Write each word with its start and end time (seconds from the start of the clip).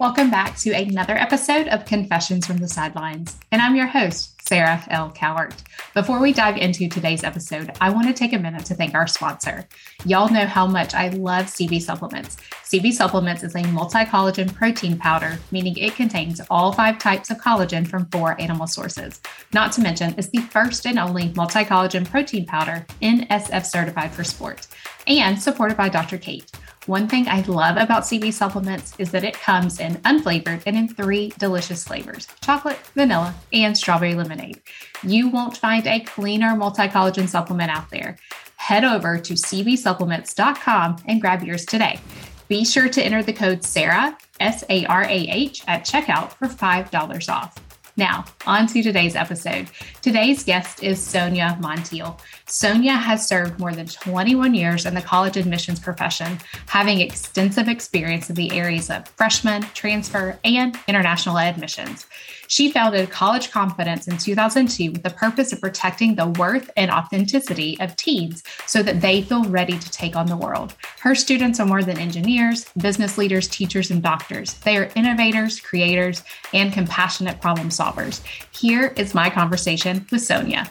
Welcome 0.00 0.28
back 0.28 0.56
to 0.56 0.72
another 0.72 1.14
episode 1.14 1.68
of 1.68 1.84
Confessions 1.84 2.48
from 2.48 2.56
the 2.56 2.66
Sidelines. 2.66 3.38
And 3.52 3.62
I'm 3.62 3.76
your 3.76 3.86
host, 3.86 4.42
Sarah 4.42 4.84
L. 4.90 5.12
Cowart. 5.12 5.54
Before 5.94 6.18
we 6.18 6.32
dive 6.32 6.56
into 6.56 6.88
today's 6.88 7.22
episode, 7.22 7.70
I 7.80 7.90
want 7.90 8.08
to 8.08 8.12
take 8.12 8.32
a 8.32 8.38
minute 8.40 8.64
to 8.64 8.74
thank 8.74 8.96
our 8.96 9.06
sponsor. 9.06 9.68
Y'all 10.04 10.32
know 10.32 10.46
how 10.46 10.66
much 10.66 10.94
I 10.94 11.10
love 11.10 11.46
CB 11.46 11.80
Supplements. 11.80 12.38
CB 12.64 12.92
Supplements 12.92 13.44
is 13.44 13.54
a 13.54 13.62
multi 13.68 14.00
collagen 14.00 14.52
protein 14.52 14.98
powder, 14.98 15.38
meaning 15.52 15.76
it 15.76 15.94
contains 15.94 16.40
all 16.50 16.72
five 16.72 16.98
types 16.98 17.30
of 17.30 17.38
collagen 17.38 17.86
from 17.86 18.06
four 18.06 18.38
animal 18.40 18.66
sources. 18.66 19.20
Not 19.52 19.70
to 19.74 19.80
mention, 19.80 20.16
it's 20.18 20.28
the 20.28 20.40
first 20.40 20.88
and 20.88 20.98
only 20.98 21.32
multi 21.36 21.62
collagen 21.62 22.04
protein 22.04 22.46
powder 22.46 22.84
NSF 23.00 23.64
certified 23.64 24.10
for 24.10 24.24
sport 24.24 24.66
and 25.06 25.40
supported 25.40 25.76
by 25.76 25.88
Dr. 25.88 26.18
Kate. 26.18 26.50
One 26.86 27.08
thing 27.08 27.26
I 27.28 27.40
love 27.42 27.78
about 27.78 28.02
CB 28.02 28.34
supplements 28.34 28.92
is 28.98 29.10
that 29.12 29.24
it 29.24 29.40
comes 29.40 29.80
in 29.80 29.94
unflavored 30.02 30.62
and 30.66 30.76
in 30.76 30.86
three 30.86 31.32
delicious 31.38 31.82
flavors 31.82 32.28
chocolate, 32.42 32.76
vanilla, 32.94 33.34
and 33.54 33.74
strawberry 33.74 34.14
lemonade. 34.14 34.60
You 35.02 35.28
won't 35.30 35.56
find 35.56 35.86
a 35.86 36.00
cleaner 36.00 36.54
multi 36.54 36.88
collagen 36.88 37.26
supplement 37.26 37.70
out 37.70 37.88
there. 37.88 38.18
Head 38.56 38.84
over 38.84 39.18
to 39.18 39.32
cbsupplements.com 39.32 40.96
and 41.06 41.20
grab 41.22 41.42
yours 41.42 41.64
today. 41.64 42.00
Be 42.48 42.66
sure 42.66 42.90
to 42.90 43.02
enter 43.02 43.22
the 43.22 43.32
code 43.32 43.64
SARAH, 43.64 44.18
S 44.40 44.62
A 44.68 44.84
R 44.84 45.04
A 45.04 45.28
H, 45.28 45.64
at 45.66 45.86
checkout 45.86 46.32
for 46.32 46.48
$5 46.48 47.32
off. 47.32 47.54
Now, 47.96 48.24
on 48.44 48.66
to 48.68 48.82
today's 48.82 49.14
episode. 49.14 49.68
Today's 50.02 50.42
guest 50.42 50.82
is 50.82 50.98
Sonja 50.98 51.60
Montiel. 51.60 52.18
Sonja 52.46 52.98
has 53.00 53.28
served 53.28 53.60
more 53.60 53.72
than 53.72 53.86
21 53.86 54.52
years 54.52 54.84
in 54.84 54.94
the 54.94 55.00
college 55.00 55.36
admissions 55.36 55.78
profession, 55.78 56.38
having 56.66 57.00
extensive 57.00 57.68
experience 57.68 58.28
in 58.28 58.34
the 58.34 58.50
areas 58.50 58.90
of 58.90 59.06
freshman, 59.10 59.62
transfer, 59.74 60.36
and 60.44 60.76
international 60.88 61.38
admissions. 61.38 62.06
She 62.48 62.70
founded 62.70 63.10
College 63.10 63.50
Confidence 63.50 64.06
in 64.06 64.18
2002 64.18 64.92
with 64.92 65.02
the 65.02 65.10
purpose 65.10 65.52
of 65.52 65.60
protecting 65.60 66.14
the 66.14 66.26
worth 66.26 66.70
and 66.76 66.90
authenticity 66.90 67.78
of 67.80 67.96
teens 67.96 68.42
so 68.66 68.82
that 68.82 69.00
they 69.00 69.22
feel 69.22 69.44
ready 69.44 69.78
to 69.78 69.90
take 69.90 70.16
on 70.16 70.26
the 70.26 70.36
world. 70.36 70.74
Her 71.00 71.14
students 71.14 71.60
are 71.60 71.66
more 71.66 71.82
than 71.82 71.98
engineers, 71.98 72.66
business 72.76 73.16
leaders, 73.18 73.48
teachers, 73.48 73.90
and 73.90 74.02
doctors. 74.02 74.54
They 74.54 74.76
are 74.76 74.90
innovators, 74.94 75.60
creators, 75.60 76.22
and 76.52 76.72
compassionate 76.72 77.40
problem 77.40 77.68
solvers. 77.68 78.22
Here 78.52 78.92
is 78.96 79.14
my 79.14 79.30
conversation 79.30 80.06
with 80.10 80.20
Sonja. 80.22 80.68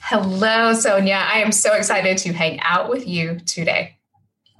Hello, 0.00 0.72
Sonja. 0.72 1.22
I 1.22 1.40
am 1.40 1.52
so 1.52 1.74
excited 1.74 2.16
to 2.18 2.32
hang 2.32 2.58
out 2.60 2.88
with 2.88 3.06
you 3.06 3.38
today. 3.40 3.97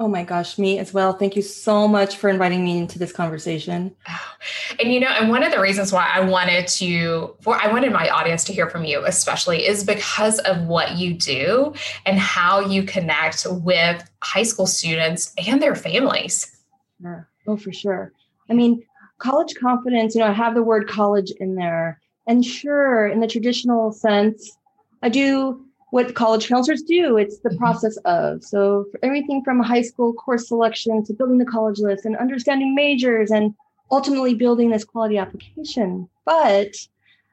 Oh 0.00 0.06
my 0.06 0.22
gosh, 0.22 0.58
me 0.58 0.78
as 0.78 0.94
well. 0.94 1.12
Thank 1.12 1.34
you 1.34 1.42
so 1.42 1.88
much 1.88 2.16
for 2.16 2.30
inviting 2.30 2.64
me 2.64 2.78
into 2.78 3.00
this 3.00 3.12
conversation. 3.12 3.96
Oh, 4.08 4.32
and 4.78 4.92
you 4.92 5.00
know, 5.00 5.08
and 5.08 5.28
one 5.28 5.42
of 5.42 5.50
the 5.50 5.60
reasons 5.60 5.92
why 5.92 6.08
I 6.08 6.20
wanted 6.20 6.68
to 6.68 7.34
for 7.40 7.56
I 7.56 7.72
wanted 7.72 7.92
my 7.92 8.08
audience 8.08 8.44
to 8.44 8.52
hear 8.52 8.70
from 8.70 8.84
you 8.84 9.04
especially 9.04 9.66
is 9.66 9.82
because 9.82 10.38
of 10.40 10.66
what 10.66 10.96
you 10.96 11.14
do 11.14 11.74
and 12.06 12.16
how 12.16 12.60
you 12.60 12.84
connect 12.84 13.44
with 13.50 14.08
high 14.22 14.44
school 14.44 14.68
students 14.68 15.34
and 15.46 15.60
their 15.60 15.74
families. 15.74 16.56
Yeah. 17.02 17.22
Oh, 17.48 17.56
for 17.56 17.72
sure. 17.72 18.12
I 18.48 18.54
mean, 18.54 18.84
college 19.18 19.56
confidence, 19.56 20.14
you 20.14 20.20
know, 20.20 20.28
I 20.28 20.32
have 20.32 20.54
the 20.54 20.62
word 20.62 20.88
college 20.88 21.32
in 21.40 21.56
there. 21.56 22.00
And 22.28 22.44
sure, 22.44 23.08
in 23.08 23.20
the 23.20 23.26
traditional 23.26 23.90
sense, 23.90 24.56
I 25.02 25.08
do 25.08 25.64
what 25.90 26.14
college 26.14 26.48
counselors 26.48 26.82
do. 26.82 27.16
It's 27.16 27.38
the 27.38 27.50
mm-hmm. 27.50 27.58
process 27.58 27.96
of. 27.98 28.44
So 28.44 28.86
everything 29.02 29.42
from 29.42 29.60
high 29.60 29.82
school 29.82 30.12
course 30.12 30.48
selection 30.48 31.04
to 31.04 31.12
building 31.12 31.38
the 31.38 31.46
college 31.46 31.78
list 31.78 32.04
and 32.04 32.16
understanding 32.16 32.74
majors 32.74 33.30
and 33.30 33.54
ultimately 33.90 34.34
building 34.34 34.70
this 34.70 34.84
quality 34.84 35.18
application. 35.18 36.08
But 36.24 36.74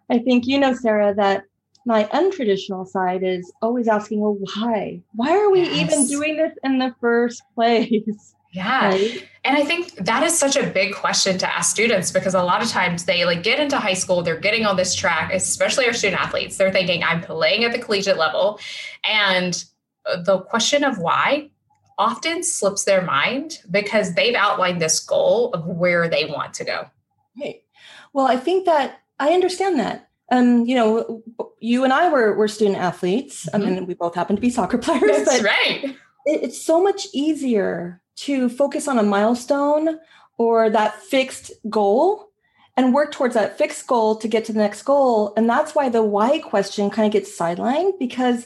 I 0.09 0.19
think 0.19 0.47
you 0.47 0.59
know, 0.59 0.73
Sarah, 0.73 1.13
that 1.15 1.45
my 1.85 2.05
untraditional 2.05 2.87
side 2.87 3.23
is 3.23 3.51
always 3.61 3.87
asking, 3.87 4.19
well, 4.21 4.37
why? 4.55 5.01
Why 5.13 5.31
are 5.31 5.51
we 5.51 5.61
yes. 5.61 5.91
even 5.93 6.07
doing 6.07 6.37
this 6.37 6.53
in 6.63 6.79
the 6.79 6.95
first 6.99 7.43
place? 7.55 8.35
Yeah. 8.55 8.87
Right? 8.87 9.27
And 9.43 9.57
I 9.57 9.65
think 9.65 9.95
that 9.95 10.23
is 10.23 10.37
such 10.37 10.55
a 10.55 10.65
big 10.65 10.95
question 10.95 11.37
to 11.39 11.55
ask 11.55 11.69
students 11.71 12.11
because 12.11 12.33
a 12.33 12.41
lot 12.41 12.63
of 12.63 12.69
times 12.69 13.03
they 13.03 13.25
like 13.25 13.43
get 13.43 13.59
into 13.59 13.77
high 13.77 13.93
school, 13.93 14.23
they're 14.23 14.39
getting 14.39 14.65
on 14.65 14.77
this 14.77 14.95
track, 14.95 15.33
especially 15.33 15.85
our 15.85 15.93
student 15.93 16.21
athletes. 16.21 16.55
They're 16.55 16.71
thinking, 16.71 17.03
I'm 17.03 17.21
playing 17.21 17.65
at 17.65 17.73
the 17.73 17.79
collegiate 17.79 18.17
level. 18.17 18.59
And 19.07 19.63
the 20.23 20.39
question 20.39 20.85
of 20.85 20.99
why 20.99 21.49
often 21.97 22.43
slips 22.43 22.85
their 22.85 23.01
mind 23.01 23.59
because 23.69 24.13
they've 24.13 24.35
outlined 24.35 24.81
this 24.81 25.01
goal 25.01 25.51
of 25.53 25.65
where 25.67 26.07
they 26.07 26.25
want 26.25 26.53
to 26.55 26.63
go. 26.63 26.89
Right. 27.39 27.61
Well, 28.13 28.27
I 28.27 28.37
think 28.37 28.65
that 28.65 29.01
I 29.19 29.33
understand 29.33 29.79
that. 29.79 30.09
Um, 30.31 30.65
you 30.65 30.75
know, 30.75 31.23
you 31.59 31.83
and 31.83 31.91
I 31.91 32.09
were 32.09 32.33
were 32.35 32.47
student 32.47 32.77
athletes. 32.77 33.47
Mm-hmm. 33.47 33.55
I 33.55 33.69
mean, 33.69 33.85
we 33.85 33.95
both 33.95 34.15
happen 34.15 34.37
to 34.37 34.41
be 34.41 34.49
soccer 34.49 34.77
players. 34.79 35.25
That's 35.25 35.43
right. 35.43 35.83
It, 36.25 36.43
it's 36.43 36.61
so 36.61 36.81
much 36.81 37.07
easier 37.13 38.01
to 38.15 38.49
focus 38.49 38.87
on 38.87 38.97
a 38.97 39.03
milestone 39.03 39.99
or 40.37 40.69
that 40.69 41.01
fixed 41.01 41.51
goal 41.69 42.29
and 42.77 42.93
work 42.93 43.11
towards 43.11 43.35
that 43.35 43.57
fixed 43.57 43.87
goal 43.87 44.15
to 44.17 44.27
get 44.27 44.45
to 44.45 44.53
the 44.53 44.59
next 44.59 44.83
goal. 44.83 45.33
And 45.37 45.49
that's 45.49 45.73
why 45.73 45.89
the 45.89 46.03
why 46.03 46.39
question 46.39 46.89
kind 46.89 47.05
of 47.05 47.13
gets 47.13 47.37
sidelined 47.37 47.97
because 47.99 48.45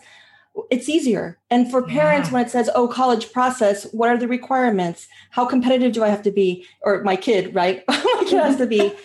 it's 0.70 0.90
easier. 0.90 1.38
And 1.50 1.70
for 1.70 1.82
parents, 1.82 2.30
yeah. 2.30 2.34
when 2.34 2.46
it 2.46 2.52
says, 2.52 2.70
oh, 2.76 2.88
college 2.88 3.32
process, 3.32 3.86
what 3.92 4.10
are 4.10 4.18
the 4.18 4.28
requirements? 4.28 5.08
How 5.32 5.46
competitive 5.46 5.94
do 5.94 6.04
I 6.04 6.10
have 6.10 6.24
to 6.24 6.32
be? 6.32 6.66
Or 6.82 7.04
my 7.04 7.16
kid, 7.16 7.56
right? 7.56 7.84
my 7.88 8.24
kid 8.28 8.44
has 8.44 8.58
to 8.58 8.68
be. 8.68 8.94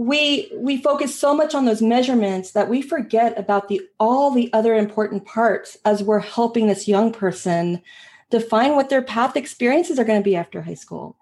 We 0.00 0.48
we 0.54 0.80
focus 0.80 1.18
so 1.18 1.34
much 1.34 1.56
on 1.56 1.64
those 1.64 1.82
measurements 1.82 2.52
that 2.52 2.68
we 2.68 2.82
forget 2.82 3.36
about 3.36 3.66
the 3.66 3.82
all 3.98 4.30
the 4.30 4.48
other 4.52 4.76
important 4.76 5.24
parts 5.24 5.76
as 5.84 6.04
we're 6.04 6.20
helping 6.20 6.68
this 6.68 6.86
young 6.86 7.12
person 7.12 7.82
define 8.30 8.76
what 8.76 8.90
their 8.90 9.02
path 9.02 9.36
experiences 9.36 9.98
are 9.98 10.04
going 10.04 10.20
to 10.20 10.24
be 10.24 10.36
after 10.36 10.62
high 10.62 10.74
school. 10.74 11.16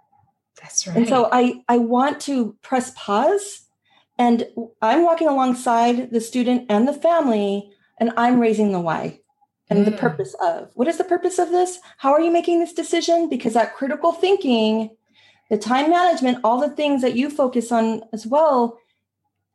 That's 0.60 0.86
right. 0.86 0.96
And 0.96 1.08
so 1.08 1.28
I 1.32 1.62
I 1.68 1.78
want 1.78 2.20
to 2.22 2.56
press 2.62 2.92
pause 2.96 3.66
and 4.18 4.46
I'm 4.80 5.02
walking 5.04 5.28
alongside 5.28 6.10
the 6.10 6.20
student 6.20 6.66
and 6.68 6.88
the 6.88 6.92
family 6.92 7.70
and 8.00 8.12
I'm 8.16 8.40
raising 8.40 8.72
the 8.72 8.80
why 8.80 9.20
and 9.68 9.80
mm. 9.80 9.84
the 9.84 9.96
purpose 9.96 10.34
of. 10.40 10.70
What 10.74 10.88
is 10.88 10.98
the 10.98 11.04
purpose 11.04 11.38
of 11.38 11.50
this? 11.50 11.78
How 11.98 12.12
are 12.12 12.20
you 12.20 12.30
making 12.30 12.60
this 12.60 12.72
decision? 12.72 13.28
Because 13.28 13.54
that 13.54 13.74
critical 13.74 14.12
thinking, 14.12 14.96
the 15.50 15.58
time 15.58 15.90
management, 15.90 16.38
all 16.44 16.60
the 16.60 16.74
things 16.74 17.02
that 17.02 17.16
you 17.16 17.30
focus 17.30 17.70
on 17.70 18.02
as 18.12 18.26
well 18.26 18.78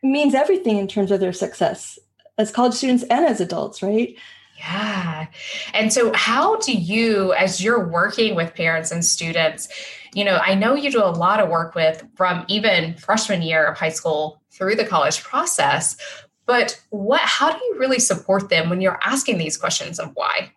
means 0.03 0.33
everything 0.33 0.77
in 0.77 0.87
terms 0.87 1.11
of 1.11 1.19
their 1.19 1.33
success 1.33 1.97
as 2.37 2.51
college 2.51 2.73
students 2.73 3.03
and 3.03 3.25
as 3.25 3.41
adults, 3.41 3.83
right? 3.83 4.15
Yeah. 4.61 5.27
And 5.73 5.91
so, 5.91 6.13
how 6.13 6.57
do 6.57 6.73
you, 6.73 7.33
as 7.33 7.63
you're 7.63 7.87
working 7.87 8.35
with 8.35 8.53
parents 8.53 8.91
and 8.91 9.03
students, 9.03 9.67
you 10.13 10.23
know, 10.23 10.37
I 10.37 10.53
know 10.53 10.75
you 10.75 10.91
do 10.91 11.03
a 11.03 11.05
lot 11.05 11.39
of 11.39 11.49
work 11.49 11.73
with 11.73 12.05
from 12.15 12.45
even 12.47 12.93
freshman 12.95 13.41
year 13.41 13.65
of 13.65 13.77
high 13.77 13.89
school 13.89 14.41
through 14.51 14.75
the 14.75 14.85
college 14.85 15.23
process, 15.23 15.97
but 16.45 16.79
what, 16.91 17.21
how 17.21 17.51
do 17.51 17.57
you 17.57 17.77
really 17.79 17.99
support 17.99 18.49
them 18.49 18.69
when 18.69 18.81
you're 18.81 18.99
asking 19.03 19.39
these 19.39 19.57
questions 19.57 19.99
of 19.99 20.11
why? 20.13 20.51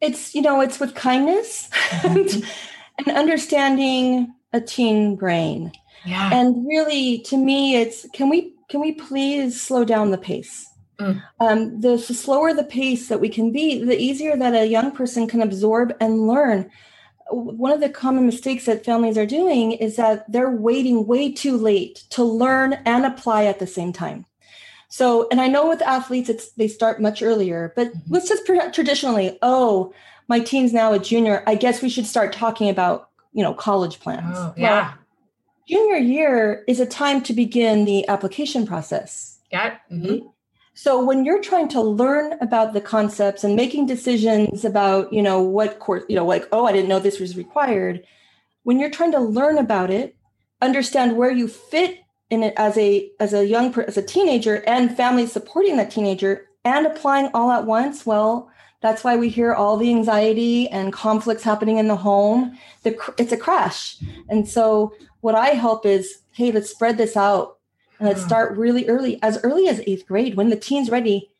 It's, 0.00 0.34
you 0.34 0.42
know, 0.42 0.60
it's 0.60 0.78
with 0.78 0.94
kindness 0.94 1.68
and, 2.04 2.26
mm-hmm. 2.26 3.08
and 3.08 3.16
understanding 3.16 4.32
a 4.52 4.60
teen 4.60 5.16
brain. 5.16 5.72
Yeah. 6.04 6.30
And 6.32 6.64
really, 6.68 7.18
to 7.26 7.36
me, 7.36 7.76
it's 7.76 8.06
can 8.12 8.28
we 8.28 8.54
can 8.70 8.80
we 8.80 8.92
please 8.92 9.60
slow 9.60 9.84
down 9.84 10.12
the 10.12 10.18
pace? 10.18 10.66
Mm. 10.98 11.22
Um, 11.40 11.80
the, 11.80 11.98
slower 11.98 12.54
the 12.54 12.64
pace 12.64 13.08
that 13.08 13.20
we 13.20 13.28
can 13.28 13.52
be, 13.52 13.84
the 13.84 14.00
easier 14.00 14.36
that 14.36 14.54
a 14.54 14.66
young 14.66 14.92
person 14.92 15.28
can 15.28 15.42
absorb 15.42 15.94
and 16.00 16.26
learn. 16.26 16.70
One 17.30 17.72
of 17.72 17.80
the 17.80 17.88
common 17.88 18.24
mistakes 18.24 18.66
that 18.66 18.84
families 18.84 19.18
are 19.18 19.26
doing 19.26 19.72
is 19.72 19.96
that 19.96 20.30
they're 20.30 20.50
waiting 20.50 21.06
way 21.06 21.32
too 21.32 21.56
late 21.56 22.04
to 22.10 22.24
learn 22.24 22.74
and 22.86 23.04
apply 23.04 23.44
at 23.44 23.58
the 23.58 23.66
same 23.66 23.92
time. 23.92 24.24
So, 24.88 25.28
and 25.30 25.40
I 25.40 25.48
know 25.48 25.68
with 25.68 25.82
athletes, 25.82 26.28
it's 26.28 26.52
they 26.52 26.68
start 26.68 27.02
much 27.02 27.22
earlier, 27.22 27.72
but 27.76 27.88
mm-hmm. 27.88 28.14
let's 28.14 28.28
just 28.28 28.46
traditionally, 28.46 29.38
oh, 29.42 29.92
my 30.28 30.40
teen's 30.40 30.72
now 30.72 30.92
a 30.92 30.98
junior. 30.98 31.42
I 31.46 31.56
guess 31.56 31.82
we 31.82 31.88
should 31.88 32.06
start 32.06 32.32
talking 32.32 32.68
about, 32.70 33.10
you 33.32 33.42
know, 33.42 33.54
college 33.54 34.00
plans. 34.00 34.36
Oh, 34.38 34.54
yeah. 34.56 34.70
Well, 34.70 34.94
junior 35.68 35.96
year 35.96 36.64
is 36.68 36.80
a 36.80 36.86
time 36.86 37.20
to 37.22 37.32
begin 37.32 37.84
the 37.84 38.08
application 38.08 38.66
process. 38.66 39.38
Yeah. 39.50 39.76
Mm-hmm. 39.90 40.28
So 40.78 41.02
when 41.02 41.24
you're 41.24 41.40
trying 41.40 41.68
to 41.68 41.80
learn 41.80 42.34
about 42.42 42.74
the 42.74 42.82
concepts 42.82 43.44
and 43.44 43.56
making 43.56 43.86
decisions 43.86 44.62
about, 44.62 45.10
you 45.10 45.22
know, 45.22 45.40
what 45.40 45.78
course, 45.78 46.04
you 46.06 46.16
know, 46.16 46.26
like, 46.26 46.46
oh, 46.52 46.66
I 46.66 46.72
didn't 46.72 46.90
know 46.90 46.98
this 46.98 47.18
was 47.18 47.34
required. 47.34 48.04
When 48.64 48.78
you're 48.78 48.90
trying 48.90 49.12
to 49.12 49.18
learn 49.18 49.56
about 49.56 49.90
it, 49.90 50.14
understand 50.60 51.16
where 51.16 51.30
you 51.30 51.48
fit 51.48 52.00
in 52.28 52.42
it 52.42 52.52
as 52.58 52.76
a 52.76 53.10
as 53.20 53.32
a 53.32 53.46
young 53.46 53.74
as 53.80 53.96
a 53.96 54.02
teenager 54.02 54.62
and 54.66 54.94
family 54.94 55.26
supporting 55.26 55.78
that 55.78 55.90
teenager 55.90 56.46
and 56.62 56.86
applying 56.86 57.30
all 57.32 57.50
at 57.50 57.64
once, 57.64 58.04
well, 58.04 58.50
That's 58.82 59.02
why 59.02 59.16
we 59.16 59.30
hear 59.30 59.54
all 59.54 59.78
the 59.78 59.90
anxiety 59.90 60.68
and 60.68 60.92
conflicts 60.92 61.42
happening 61.42 61.78
in 61.78 61.88
the 61.88 61.96
home. 61.96 62.58
The, 62.82 62.98
it's 63.16 63.32
a 63.32 63.36
crash. 63.36 63.96
And 64.28 64.46
so, 64.46 64.94
what 65.22 65.34
I 65.34 65.48
help 65.48 65.86
is 65.86 66.18
hey, 66.32 66.52
let's 66.52 66.70
spread 66.70 66.98
this 66.98 67.16
out 67.16 67.55
and 67.98 68.08
let's 68.08 68.22
start 68.22 68.56
really 68.56 68.88
early, 68.88 69.20
as 69.22 69.38
early 69.42 69.68
as 69.68 69.80
eighth 69.86 70.06
grade 70.06 70.34
when 70.34 70.50
the 70.50 70.56
teen's 70.56 70.90
ready. 70.90 71.30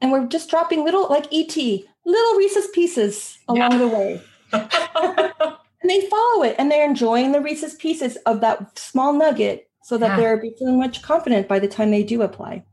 And 0.00 0.12
we're 0.12 0.26
just 0.26 0.50
dropping 0.50 0.84
little, 0.84 1.08
like 1.08 1.32
ET, 1.32 1.56
little 1.56 2.34
Reese's 2.36 2.68
pieces 2.68 3.38
along 3.48 3.72
yeah. 3.72 3.78
the 3.78 3.88
way. 3.88 4.22
and 4.52 5.90
they 5.90 6.00
follow 6.08 6.42
it 6.42 6.56
and 6.58 6.70
they're 6.70 6.88
enjoying 6.88 7.32
the 7.32 7.40
Reese's 7.40 7.74
pieces 7.74 8.16
of 8.26 8.40
that 8.40 8.78
small 8.78 9.12
nugget 9.12 9.68
so 9.82 9.96
that 9.98 10.10
yeah. 10.10 10.16
they're 10.16 10.42
feeling 10.58 10.78
much 10.78 11.02
confident 11.02 11.48
by 11.48 11.58
the 11.58 11.68
time 11.68 11.90
they 11.90 12.02
do 12.02 12.22
apply. 12.22 12.64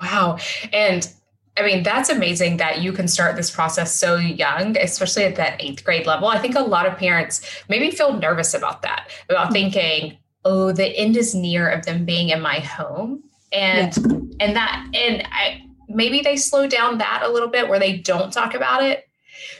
Wow. 0.00 0.38
And 0.72 1.10
I 1.56 1.62
mean, 1.62 1.82
that's 1.82 2.08
amazing 2.08 2.56
that 2.58 2.80
you 2.80 2.92
can 2.92 3.08
start 3.08 3.36
this 3.36 3.50
process 3.50 3.94
so 3.94 4.16
young, 4.16 4.76
especially 4.78 5.24
at 5.24 5.36
that 5.36 5.62
eighth 5.62 5.84
grade 5.84 6.06
level. 6.06 6.28
I 6.28 6.38
think 6.38 6.54
a 6.54 6.60
lot 6.60 6.86
of 6.86 6.96
parents 6.96 7.62
maybe 7.68 7.90
feel 7.90 8.14
nervous 8.14 8.54
about 8.54 8.82
that, 8.82 9.10
about 9.28 9.46
mm-hmm. 9.46 9.52
thinking, 9.52 10.18
oh, 10.44 10.72
the 10.72 10.86
end 10.96 11.16
is 11.16 11.34
near 11.34 11.68
of 11.68 11.84
them 11.84 12.04
being 12.04 12.30
in 12.30 12.40
my 12.40 12.60
home. 12.60 13.22
And 13.52 13.96
yeah. 13.96 14.46
and 14.46 14.56
that 14.56 14.88
and 14.94 15.22
I 15.30 15.62
maybe 15.88 16.20
they 16.20 16.36
slow 16.36 16.66
down 16.66 16.98
that 16.98 17.22
a 17.22 17.28
little 17.28 17.48
bit 17.48 17.68
where 17.68 17.78
they 17.78 17.96
don't 17.96 18.32
talk 18.32 18.54
about 18.54 18.82
it. 18.82 19.08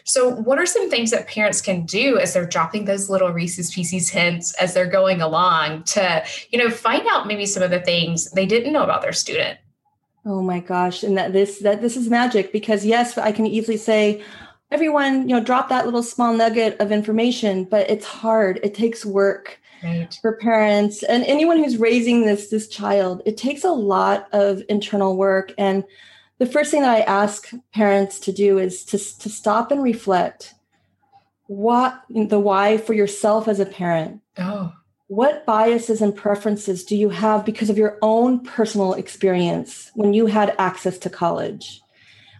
So, 0.04 0.28
what 0.28 0.58
are 0.58 0.66
some 0.66 0.90
things 0.90 1.10
that 1.10 1.28
parents 1.28 1.60
can 1.60 1.84
do 1.84 2.18
as 2.18 2.34
they're 2.34 2.46
dropping 2.46 2.84
those 2.84 3.08
little 3.08 3.30
Reese's 3.30 3.70
Pieces 3.70 4.08
hints 4.08 4.54
as 4.54 4.74
they're 4.74 4.86
going 4.86 5.20
along 5.20 5.84
to, 5.84 6.24
you 6.50 6.58
know, 6.58 6.70
find 6.70 7.06
out 7.10 7.26
maybe 7.26 7.46
some 7.46 7.62
of 7.62 7.70
the 7.70 7.80
things 7.80 8.30
they 8.32 8.46
didn't 8.46 8.72
know 8.72 8.82
about 8.82 9.02
their 9.02 9.12
student? 9.12 9.58
Oh 10.24 10.42
my 10.42 10.60
gosh. 10.60 11.02
And 11.02 11.16
that 11.18 11.32
this 11.32 11.58
that 11.60 11.80
this 11.80 11.96
is 11.96 12.08
magic 12.08 12.52
because 12.52 12.84
yes, 12.84 13.16
I 13.18 13.32
can 13.32 13.46
easily 13.46 13.76
say, 13.76 14.22
everyone, 14.70 15.28
you 15.28 15.36
know, 15.36 15.42
drop 15.42 15.68
that 15.68 15.84
little 15.84 16.02
small 16.02 16.32
nugget 16.32 16.78
of 16.80 16.92
information, 16.92 17.64
but 17.64 17.88
it's 17.90 18.06
hard. 18.06 18.60
It 18.62 18.74
takes 18.74 19.04
work. 19.04 19.60
Right. 19.82 20.16
for 20.22 20.36
parents 20.36 21.02
and 21.02 21.24
anyone 21.24 21.58
who's 21.58 21.76
raising 21.76 22.24
this 22.24 22.48
this 22.48 22.68
child 22.68 23.22
it 23.26 23.36
takes 23.36 23.64
a 23.64 23.70
lot 23.70 24.28
of 24.32 24.62
internal 24.68 25.16
work 25.16 25.52
and 25.58 25.84
the 26.38 26.46
first 26.46 26.70
thing 26.70 26.82
that 26.82 26.96
i 26.96 27.00
ask 27.00 27.50
parents 27.74 28.20
to 28.20 28.32
do 28.32 28.58
is 28.58 28.84
to, 28.84 28.98
to 28.98 29.28
stop 29.28 29.72
and 29.72 29.82
reflect 29.82 30.54
what 31.46 32.02
the 32.08 32.38
why 32.38 32.78
for 32.78 32.92
yourself 32.92 33.48
as 33.48 33.58
a 33.58 33.66
parent 33.66 34.20
oh 34.38 34.72
what 35.12 35.44
biases 35.44 36.00
and 36.00 36.16
preferences 36.16 36.84
do 36.84 36.96
you 36.96 37.10
have 37.10 37.44
because 37.44 37.68
of 37.68 37.76
your 37.76 37.98
own 38.00 38.40
personal 38.40 38.94
experience 38.94 39.90
when 39.94 40.14
you 40.14 40.24
had 40.24 40.54
access 40.58 40.96
to 41.00 41.10
college? 41.10 41.82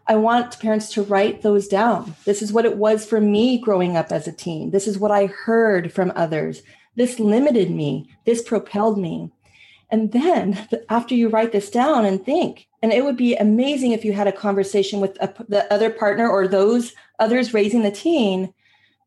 I 0.06 0.16
want 0.16 0.58
parents 0.58 0.90
to 0.94 1.02
write 1.02 1.42
those 1.42 1.68
down. 1.68 2.14
This 2.24 2.40
is 2.40 2.50
what 2.50 2.64
it 2.64 2.78
was 2.78 3.04
for 3.04 3.20
me 3.20 3.58
growing 3.58 3.94
up 3.94 4.10
as 4.10 4.26
a 4.26 4.32
teen. 4.32 4.70
This 4.70 4.88
is 4.88 4.98
what 4.98 5.10
I 5.10 5.26
heard 5.26 5.92
from 5.92 6.14
others. 6.16 6.62
This 6.96 7.18
limited 7.18 7.70
me. 7.70 8.08
This 8.24 8.42
propelled 8.42 8.98
me. 8.98 9.30
And 9.90 10.12
then 10.12 10.68
after 10.88 11.14
you 11.14 11.28
write 11.28 11.52
this 11.52 11.70
down 11.70 12.04
and 12.04 12.24
think, 12.24 12.66
and 12.82 12.92
it 12.92 13.04
would 13.04 13.16
be 13.16 13.36
amazing 13.36 13.92
if 13.92 14.04
you 14.04 14.12
had 14.12 14.26
a 14.26 14.32
conversation 14.32 15.00
with 15.00 15.16
a, 15.20 15.32
the 15.48 15.70
other 15.72 15.90
partner 15.90 16.28
or 16.28 16.48
those 16.48 16.92
others 17.18 17.54
raising 17.54 17.82
the 17.82 17.90
teen 17.90 18.52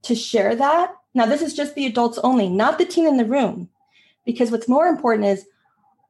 to 0.03 0.15
share 0.15 0.55
that 0.55 0.95
now, 1.15 1.25
this 1.25 1.41
is 1.41 1.53
just 1.53 1.75
the 1.75 1.85
adults 1.85 2.19
only, 2.19 2.49
not 2.49 2.77
the 2.77 2.85
teen 2.85 3.07
in 3.07 3.15
the 3.15 3.25
room. 3.25 3.69
Because 4.25 4.51
what's 4.51 4.67
more 4.67 4.87
important 4.87 5.27
is 5.27 5.45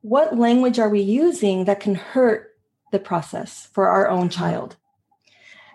what 0.01 0.37
language 0.37 0.79
are 0.79 0.89
we 0.89 1.01
using 1.01 1.65
that 1.65 1.79
can 1.79 1.93
hurt 1.93 2.57
the 2.91 2.99
process 2.99 3.69
for 3.71 3.87
our 3.87 4.09
own 4.09 4.29
child? 4.29 4.75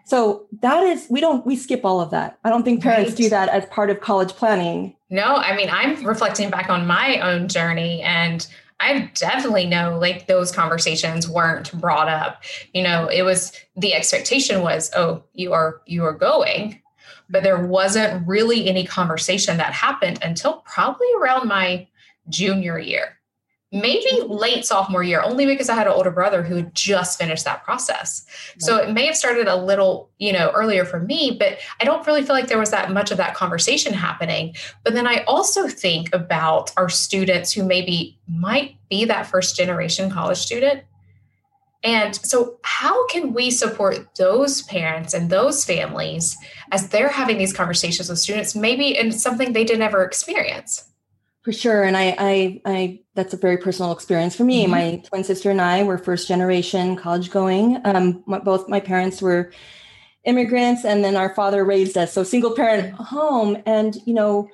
So 0.04 0.48
that 0.60 0.82
is, 0.82 1.06
we 1.08 1.20
don't, 1.20 1.46
we 1.46 1.54
skip 1.54 1.84
all 1.84 2.00
of 2.00 2.10
that. 2.10 2.40
I 2.44 2.50
don't 2.50 2.64
think 2.64 2.82
parents 2.82 3.12
right. 3.12 3.18
do 3.18 3.28
that 3.28 3.48
as 3.50 3.66
part 3.66 3.88
of 3.88 4.00
college 4.00 4.30
planning. 4.32 4.96
No, 5.10 5.36
I 5.36 5.56
mean, 5.56 5.68
I'm 5.70 6.04
reflecting 6.06 6.50
back 6.50 6.70
on 6.70 6.86
my 6.86 7.18
own 7.20 7.48
journey 7.48 8.00
and 8.02 8.46
I 8.78 9.10
definitely 9.14 9.66
know 9.66 9.98
like 9.98 10.26
those 10.26 10.52
conversations 10.52 11.28
weren't 11.28 11.72
brought 11.78 12.08
up. 12.08 12.42
You 12.72 12.82
know, 12.82 13.08
it 13.08 13.22
was 13.22 13.52
the 13.76 13.92
expectation 13.92 14.62
was, 14.62 14.90
oh, 14.96 15.24
you 15.34 15.52
are 15.52 15.82
you 15.86 16.04
are 16.04 16.14
going 16.14 16.80
but 17.30 17.44
there 17.44 17.64
wasn't 17.64 18.26
really 18.26 18.68
any 18.68 18.84
conversation 18.84 19.56
that 19.56 19.72
happened 19.72 20.18
until 20.22 20.58
probably 20.66 21.06
around 21.20 21.48
my 21.48 21.86
junior 22.28 22.78
year 22.78 23.19
maybe 23.72 24.04
mm-hmm. 24.12 24.32
late 24.32 24.64
sophomore 24.64 25.02
year 25.02 25.22
only 25.22 25.46
because 25.46 25.68
i 25.68 25.74
had 25.74 25.86
an 25.86 25.92
older 25.92 26.10
brother 26.10 26.42
who 26.42 26.56
had 26.56 26.74
just 26.74 27.18
finished 27.18 27.44
that 27.44 27.62
process. 27.62 28.26
So 28.58 28.76
it 28.78 28.92
may 28.92 29.06
have 29.06 29.16
started 29.16 29.46
a 29.46 29.56
little 29.56 30.10
you 30.18 30.32
know 30.32 30.50
earlier 30.54 30.84
for 30.84 31.00
me 31.00 31.36
but 31.38 31.58
i 31.80 31.84
don't 31.84 32.06
really 32.06 32.22
feel 32.22 32.34
like 32.34 32.48
there 32.48 32.58
was 32.58 32.70
that 32.70 32.90
much 32.90 33.10
of 33.10 33.16
that 33.16 33.34
conversation 33.34 33.92
happening. 33.92 34.54
But 34.84 34.94
then 34.94 35.06
i 35.06 35.22
also 35.24 35.68
think 35.68 36.12
about 36.14 36.72
our 36.76 36.88
students 36.88 37.52
who 37.52 37.64
maybe 37.64 38.18
might 38.28 38.76
be 38.88 39.04
that 39.06 39.26
first 39.26 39.56
generation 39.56 40.10
college 40.10 40.38
student. 40.38 40.82
And 41.82 42.14
so, 42.14 42.58
how 42.62 43.06
can 43.06 43.32
we 43.32 43.50
support 43.50 44.14
those 44.16 44.62
parents 44.62 45.14
and 45.14 45.30
those 45.30 45.64
families 45.64 46.36
as 46.72 46.90
they're 46.90 47.08
having 47.08 47.38
these 47.38 47.54
conversations 47.54 48.10
with 48.10 48.18
students, 48.18 48.54
maybe 48.54 48.96
in 48.96 49.12
something 49.12 49.52
they 49.52 49.64
didn't 49.64 49.82
ever 49.82 50.04
experience? 50.04 50.84
For 51.42 51.52
sure, 51.52 51.84
and 51.84 51.96
I, 51.96 52.14
I, 52.18 52.60
I 52.66 53.00
that's 53.20 53.34
a 53.34 53.36
very 53.36 53.58
personal 53.58 53.92
experience 53.92 54.34
for 54.34 54.44
me. 54.44 54.62
Mm-hmm. 54.62 54.70
My 54.70 55.02
twin 55.04 55.24
sister 55.24 55.50
and 55.50 55.60
I 55.60 55.82
were 55.82 55.98
first 55.98 56.26
generation 56.26 56.96
college 56.96 57.30
going. 57.30 57.78
Um, 57.84 58.22
my, 58.26 58.38
both 58.38 58.66
my 58.66 58.80
parents 58.80 59.20
were 59.20 59.52
immigrants, 60.24 60.86
and 60.86 61.04
then 61.04 61.16
our 61.16 61.34
father 61.34 61.62
raised 61.62 61.98
us, 61.98 62.14
so 62.14 62.24
single 62.24 62.54
parent 62.54 62.94
home. 62.94 63.62
And 63.66 63.96
you 64.06 64.14
know, 64.14 64.48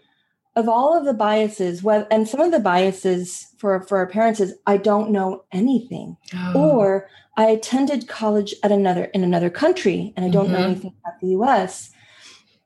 of 0.56 0.68
all 0.68 0.98
of 0.98 1.04
the 1.04 1.14
biases, 1.14 1.84
well, 1.84 2.08
and 2.10 2.28
some 2.28 2.40
of 2.40 2.50
the 2.50 2.58
biases 2.58 3.46
for, 3.58 3.82
for 3.82 3.98
our 3.98 4.08
parents 4.08 4.40
is 4.40 4.54
I 4.66 4.78
don't 4.78 5.10
know 5.10 5.44
anything. 5.52 6.16
Oh. 6.34 6.60
Or 6.60 7.08
I 7.36 7.44
attended 7.44 8.08
college 8.08 8.52
at 8.64 8.72
another 8.72 9.04
in 9.04 9.22
another 9.22 9.50
country 9.50 10.12
and 10.16 10.24
I 10.24 10.28
don't 10.28 10.46
mm-hmm. 10.46 10.54
know 10.54 10.64
anything 10.64 10.94
about 11.04 11.20
the 11.20 11.28
US. 11.28 11.90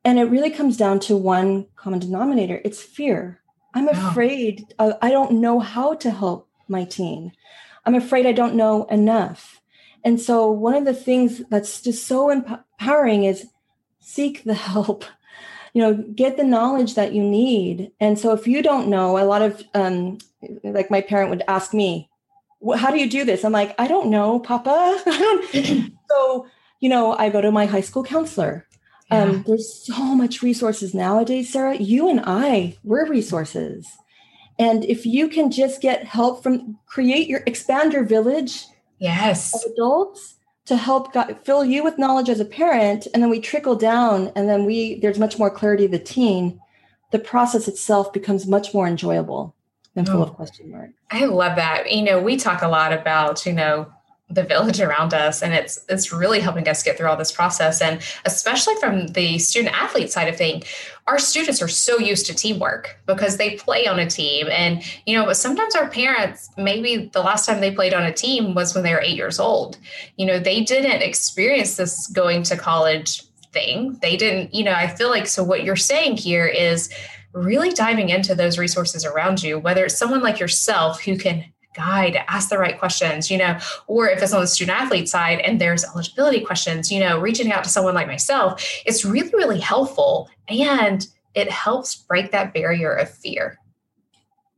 And 0.03 0.19
it 0.19 0.25
really 0.25 0.51
comes 0.51 0.79
down 0.79 1.01
to 1.01 1.17
one 1.17 1.67
common 1.77 1.99
denominator. 1.99 2.63
It's 2.65 2.81
fear. 2.81 3.40
I'm 3.75 3.89
afraid 3.89 4.75
oh. 4.79 4.97
I 5.01 5.11
don't 5.11 5.33
know 5.33 5.61
how 5.61 5.95
to 5.95 6.11
help 6.11 6.49
my 6.69 6.85
teen. 6.85 7.33
I'm 7.85 7.95
afraid 7.95 8.27
I 8.27 8.33
don't 8.33 8.55
know 8.55 8.85
enough. 8.87 9.61
And 10.05 10.21
so 10.21 10.51
one 10.51 10.75
of 10.75 10.85
the 10.85 10.95
things 10.95 11.43
that's 11.51 11.83
just 11.83 12.07
so 12.07 12.31
empowering 12.31 13.25
is 13.25 13.49
seek 14.01 14.45
the 14.45 14.55
help 14.55 15.05
you 15.75 15.83
know 15.83 15.95
get 15.95 16.37
the 16.37 16.45
knowledge 16.45 16.95
that 16.95 17.13
you 17.13 17.23
need 17.23 17.93
and 18.01 18.19
so 18.19 18.33
if 18.33 18.47
you 18.47 18.63
don't 18.63 18.89
know 18.89 19.19
a 19.19 19.25
lot 19.25 19.43
of 19.43 19.63
um 19.75 20.19
like 20.65 20.91
my 20.91 21.01
parent 21.01 21.31
would 21.31 21.45
ask 21.47 21.73
me 21.73 22.11
how 22.77 22.91
do 22.91 22.99
you 22.99 23.09
do 23.09 23.25
this 23.25 23.45
i'm 23.45 23.53
like 23.53 23.75
i 23.79 23.87
don't 23.87 24.11
know 24.11 24.41
papa 24.41 24.99
so 26.11 26.47
you 26.81 26.89
know 26.89 27.13
i 27.19 27.29
go 27.29 27.41
to 27.41 27.53
my 27.53 27.67
high 27.67 27.81
school 27.81 28.03
counselor 28.03 28.67
yeah. 29.11 29.23
um, 29.23 29.45
there's 29.47 29.73
so 29.87 30.15
much 30.15 30.43
resources 30.43 30.95
nowadays 30.95 31.53
sarah. 31.53 31.77
You 31.77 32.09
and 32.09 32.21
i 32.25 32.77
we're 32.85 33.09
resources. 33.09 33.87
And 34.59 34.85
if 34.85 35.07
you 35.07 35.29
can 35.29 35.51
just 35.51 35.81
get 35.81 36.05
help 36.05 36.43
from 36.43 36.79
create 36.87 37.29
your 37.29 37.43
expand 37.47 37.95
your 37.95 38.05
village 38.05 38.67
yes. 38.99 39.55
of 39.55 39.73
adults 39.73 40.37
to 40.67 40.77
help 40.77 41.15
fill 41.45 41.65
you 41.65 41.83
with 41.83 41.99
knowledge 41.99 42.29
as 42.29 42.41
a 42.41 42.45
parent 42.45 43.09
and 43.13 43.23
then 43.23 43.31
we 43.31 43.41
trickle 43.41 43.75
down 43.75 44.31
and 44.37 44.49
then 44.49 44.67
we 44.67 45.01
there's 45.01 45.19
much 45.19 45.39
more 45.39 45.51
clarity 45.51 45.87
of 45.87 45.91
the 45.91 45.99
teen 45.99 46.61
the 47.11 47.19
process 47.19 47.67
itself 47.67 48.13
becomes 48.13 48.47
much 48.47 48.73
more 48.73 48.87
enjoyable 48.87 49.55
than 49.95 50.07
full 50.07 50.21
oh, 50.21 50.25
of 50.25 50.35
question 50.35 50.71
marks. 50.71 50.93
I 51.11 51.25
love 51.25 51.57
that. 51.57 51.91
You 51.91 52.03
know 52.03 52.21
we 52.21 52.37
talk 52.37 52.63
a 52.63 52.69
lot 52.69 52.93
about 52.93 53.45
you 53.47 53.53
know 53.53 53.91
the 54.31 54.45
village 54.45 54.81
around 54.81 55.13
us 55.13 55.43
and 55.43 55.53
it's 55.53 55.85
it's 55.89 56.13
really 56.13 56.41
helping 56.41 56.69
us 56.69 56.83
get 56.83 56.97
through 56.97 57.09
all 57.09 57.17
this 57.17 57.33
process. 57.33 57.83
And 57.83 58.01
especially 58.25 58.77
from 58.77 59.09
the 59.09 59.39
student 59.39 59.75
athlete 59.75 60.11
side 60.11 60.29
of 60.29 60.37
thing 60.37 60.63
our 61.07 61.19
students 61.19 61.61
are 61.61 61.69
so 61.69 61.99
used 61.99 62.27
to 62.27 62.35
teamwork 62.35 62.97
because 63.07 63.37
they 63.37 63.57
play 63.57 63.89
on 63.89 63.99
a 63.99 64.09
team. 64.09 64.47
And 64.51 64.83
you 65.07 65.17
know 65.17 65.25
but 65.27 65.37
sometimes 65.37 65.75
our 65.75 65.89
parents 65.89 66.51
maybe 66.57 67.11
the 67.13 67.23
last 67.23 67.47
time 67.47 67.61
they 67.61 67.73
played 67.73 67.95
on 67.95 68.05
a 68.05 68.13
team 68.13 68.55
was 68.55 68.75
when 68.75 68.85
they 68.85 68.93
were 68.93 69.01
8 69.01 69.17
years 69.17 69.41
old. 69.41 69.79
You 70.17 70.27
know 70.27 70.39
they 70.39 70.63
didn't 70.63 71.03
experience 71.03 71.77
this 71.77 72.07
going 72.07 72.45
to 72.45 72.57
college 72.57 73.25
thing. 73.53 73.99
They 74.01 74.17
didn't 74.17 74.55
you 74.55 74.63
know 74.63 74.73
i 74.73 74.87
feel 74.87 75.11
like 75.11 75.27
so 75.27 75.43
what 75.43 75.65
you're 75.65 75.77
saying 75.77 76.17
here 76.17 76.47
is 76.47 76.89
really 77.33 77.71
diving 77.71 78.09
into 78.09 78.35
those 78.35 78.59
resources 78.59 79.05
around 79.05 79.43
you 79.43 79.59
whether 79.59 79.85
it's 79.85 79.97
someone 79.97 80.21
like 80.21 80.41
yourself 80.41 81.03
who 81.03 81.17
can 81.17 81.45
guide, 81.81 82.13
to 82.13 82.31
ask 82.31 82.49
the 82.49 82.59
right 82.59 82.79
questions, 82.79 83.31
you 83.31 83.39
know, 83.39 83.59
or 83.87 84.09
if 84.09 84.23
it's 84.23 84.33
on 84.33 84.41
the 84.41 84.47
student 84.47 84.79
athlete 84.81 85.09
side 85.09 85.39
and 85.41 85.61
there's 85.61 85.85
eligibility 85.85 86.41
questions, 86.41 86.91
you 86.93 87.01
know, 87.01 87.19
reaching 87.19 87.53
out 87.53 87.65
to 87.65 87.71
someone 87.71 87.95
like 87.95 88.07
myself, 88.07 88.49
it's 88.87 89.05
really, 89.05 89.31
really 89.31 89.61
helpful 89.61 90.29
and 90.49 91.07
it 91.35 91.51
helps 91.51 91.95
break 91.95 92.33
that 92.33 92.53
barrier 92.53 92.93
of 92.93 93.09
fear. 93.09 93.59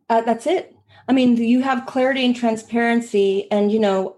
Uh, 0.09 0.23
that's 0.23 0.47
it. 0.47 0.75
I 1.09 1.13
mean, 1.13 1.37
you 1.37 1.63
have 1.63 1.87
clarity 1.87 2.25
and 2.25 2.35
transparency, 2.35 3.51
and 3.51 3.73
you 3.73 3.79
know, 3.79 4.17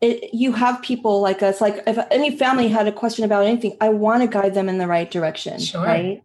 it, 0.00 0.34
you 0.34 0.52
have 0.52 0.82
people 0.82 1.20
like 1.20 1.42
us, 1.42 1.60
like 1.60 1.82
if 1.86 1.98
any 2.10 2.36
family 2.36 2.68
had 2.68 2.88
a 2.88 2.92
question 2.92 3.24
about 3.24 3.46
anything, 3.46 3.76
I 3.80 3.88
want 3.90 4.22
to 4.22 4.28
guide 4.28 4.54
them 4.54 4.68
in 4.68 4.78
the 4.78 4.86
right 4.86 5.10
direction, 5.10 5.60
sure. 5.60 5.84
right? 5.84 6.22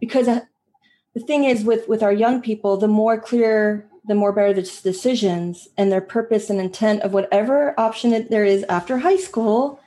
Because 0.00 0.26
uh, 0.26 0.40
the 1.14 1.20
thing 1.20 1.44
is, 1.44 1.64
with 1.64 1.88
with 1.88 2.02
our 2.02 2.12
young 2.12 2.40
people, 2.40 2.76
the 2.76 2.88
more 2.88 3.20
clear, 3.20 3.86
the 4.06 4.14
more 4.14 4.32
better 4.32 4.52
the 4.52 4.62
decisions 4.82 5.68
and 5.76 5.92
their 5.92 6.00
purpose 6.00 6.50
and 6.50 6.60
intent 6.60 7.02
of 7.02 7.12
whatever 7.12 7.78
option 7.78 8.26
there 8.30 8.44
is 8.44 8.64
after 8.68 8.98
high 8.98 9.16
school 9.16 9.80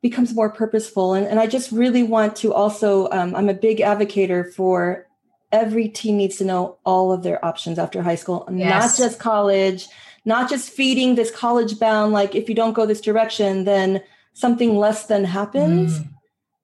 becomes 0.00 0.34
more 0.34 0.50
purposeful. 0.50 1.14
And, 1.14 1.26
and 1.26 1.38
I 1.38 1.46
just 1.46 1.70
really 1.70 2.02
want 2.02 2.36
to 2.36 2.52
also, 2.52 3.10
um, 3.10 3.34
I'm 3.34 3.48
a 3.48 3.54
big 3.54 3.80
advocate 3.80 4.54
for 4.54 5.06
every 5.52 5.88
teen 5.88 6.16
needs 6.16 6.36
to 6.38 6.44
know 6.44 6.78
all 6.84 7.12
of 7.12 7.22
their 7.22 7.44
options 7.44 7.78
after 7.78 8.02
high 8.02 8.14
school, 8.14 8.48
yes. 8.50 8.98
not 8.98 9.04
just 9.06 9.18
college 9.18 9.88
not 10.24 10.48
just 10.48 10.70
feeding 10.70 11.14
this 11.14 11.30
college 11.30 11.78
bound, 11.78 12.12
like 12.12 12.34
if 12.34 12.48
you 12.48 12.54
don't 12.54 12.72
go 12.72 12.86
this 12.86 13.00
direction, 13.00 13.64
then 13.64 14.02
something 14.32 14.76
less 14.76 15.06
than 15.06 15.24
happens. 15.24 15.98
Mm. 15.98 16.08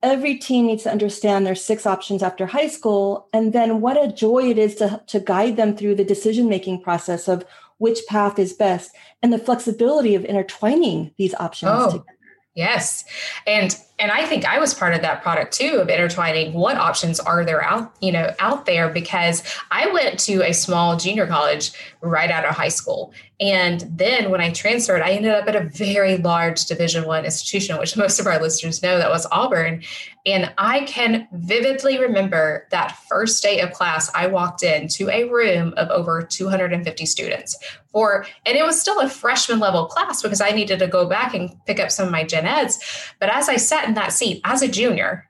Every 0.02 0.36
teen 0.36 0.66
needs 0.66 0.84
to 0.84 0.90
understand 0.90 1.46
there's 1.46 1.62
six 1.62 1.86
options 1.86 2.22
after 2.22 2.46
high 2.46 2.68
school. 2.68 3.28
And 3.32 3.52
then 3.52 3.80
what 3.80 4.02
a 4.02 4.12
joy 4.12 4.50
it 4.50 4.58
is 4.58 4.74
to, 4.76 5.02
to 5.08 5.20
guide 5.20 5.56
them 5.56 5.76
through 5.76 5.96
the 5.96 6.04
decision 6.04 6.48
making 6.48 6.82
process 6.82 7.28
of 7.28 7.44
which 7.78 8.00
path 8.08 8.38
is 8.38 8.52
best 8.52 8.94
and 9.22 9.32
the 9.32 9.38
flexibility 9.38 10.14
of 10.14 10.24
intertwining 10.24 11.12
these 11.16 11.34
options 11.34 11.70
oh. 11.74 11.90
together. 11.90 12.18
Yes. 12.54 13.04
And 13.46 13.76
and 14.00 14.10
I 14.10 14.24
think 14.24 14.46
I 14.46 14.58
was 14.58 14.72
part 14.72 14.94
of 14.94 15.02
that 15.02 15.22
product 15.22 15.52
too 15.52 15.78
of 15.80 15.90
intertwining 15.90 16.54
what 16.54 16.76
options 16.76 17.20
are 17.20 17.44
there 17.44 17.62
out, 17.62 17.94
you 18.00 18.10
know, 18.10 18.34
out 18.38 18.64
there 18.64 18.88
because 18.88 19.42
I 19.70 19.88
went 19.92 20.18
to 20.20 20.42
a 20.42 20.54
small 20.54 20.96
junior 20.96 21.26
college 21.26 21.72
right 22.00 22.30
out 22.30 22.46
of 22.46 22.56
high 22.56 22.68
school. 22.68 23.12
And 23.40 23.80
then 23.90 24.30
when 24.30 24.40
I 24.40 24.50
transferred, 24.52 25.00
I 25.00 25.12
ended 25.12 25.32
up 25.32 25.48
at 25.48 25.56
a 25.56 25.64
very 25.64 26.18
large 26.18 26.66
division 26.66 27.06
one 27.06 27.24
institution, 27.24 27.78
which 27.78 27.96
most 27.96 28.20
of 28.20 28.26
our 28.26 28.40
listeners 28.40 28.82
know 28.82 28.98
that 28.98 29.10
was 29.10 29.26
Auburn. 29.30 29.82
And 30.26 30.52
I 30.58 30.82
can 30.82 31.26
vividly 31.32 31.98
remember 31.98 32.66
that 32.70 32.98
first 33.08 33.42
day 33.42 33.60
of 33.60 33.72
class, 33.72 34.10
I 34.14 34.26
walked 34.26 34.62
into 34.62 35.08
a 35.08 35.24
room 35.24 35.72
of 35.78 35.88
over 35.88 36.20
250 36.22 37.06
students 37.06 37.56
for, 37.90 38.26
and 38.44 38.56
it 38.56 38.64
was 38.64 38.78
still 38.78 39.00
a 39.00 39.08
freshman 39.08 39.58
level 39.58 39.86
class 39.86 40.20
because 40.22 40.42
I 40.42 40.50
needed 40.50 40.78
to 40.80 40.86
go 40.86 41.08
back 41.08 41.34
and 41.34 41.50
pick 41.64 41.80
up 41.80 41.90
some 41.90 42.06
of 42.06 42.12
my 42.12 42.24
gen 42.24 42.46
eds. 42.46 42.78
But 43.18 43.30
as 43.30 43.48
I 43.48 43.56
sat 43.56 43.89
in 43.90 43.94
that 43.94 44.12
seat 44.12 44.40
as 44.44 44.62
a 44.62 44.68
junior, 44.68 45.28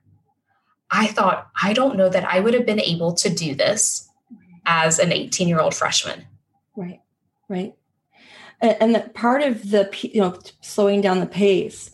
I 0.91 1.07
thought, 1.07 1.51
I 1.61 1.73
don't 1.73 1.97
know 1.97 2.09
that 2.09 2.25
I 2.25 2.41
would 2.41 2.55
have 2.55 2.67
been 2.67 2.81
able 2.81 3.15
to 3.15 3.31
do 3.31 3.55
this 3.55 4.09
as 4.67 4.99
an 4.99 5.13
18 5.13 5.49
year 5.49 5.61
old 5.61 5.75
freshman. 5.75 6.27
Right, 6.77 7.01
right. 7.49 7.75
And, 8.61 8.97
and 8.97 9.15
part 9.15 9.43
of 9.43 9.71
the, 9.71 9.91
you 10.03 10.21
know, 10.21 10.39
slowing 10.61 11.01
down 11.01 11.21
the 11.21 11.27
pace 11.27 11.91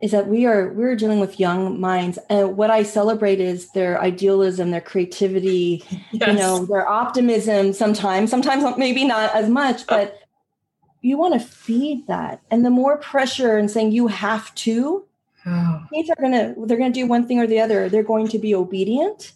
is 0.00 0.12
that 0.12 0.28
we 0.28 0.46
are 0.46 0.72
we're 0.74 0.94
dealing 0.94 1.18
with 1.18 1.40
young 1.40 1.80
minds 1.80 2.20
and 2.30 2.56
what 2.56 2.70
i 2.70 2.84
celebrate 2.84 3.40
is 3.40 3.72
their 3.72 4.00
idealism 4.00 4.70
their 4.70 4.80
creativity 4.80 5.82
yes. 5.90 6.28
you 6.28 6.34
know 6.34 6.64
their 6.66 6.86
optimism 6.86 7.72
sometimes 7.72 8.30
sometimes 8.30 8.62
maybe 8.78 9.04
not 9.04 9.34
as 9.34 9.48
much 9.48 9.84
but 9.88 10.20
you 11.02 11.18
want 11.18 11.34
to 11.34 11.40
feed 11.40 12.06
that 12.06 12.40
and 12.48 12.64
the 12.64 12.70
more 12.70 12.96
pressure 12.98 13.58
and 13.58 13.72
saying 13.72 13.90
you 13.90 14.06
have 14.06 14.54
to 14.54 15.04
oh. 15.52 15.86
kids 15.92 16.10
are 16.10 16.20
gonna 16.20 16.54
they're 16.66 16.78
gonna 16.78 16.90
do 16.90 17.06
one 17.06 17.26
thing 17.26 17.38
or 17.40 17.46
the 17.46 17.60
other 17.60 17.88
they're 17.88 18.02
going 18.02 18.28
to 18.28 18.38
be 18.38 18.54
obedient 18.54 19.32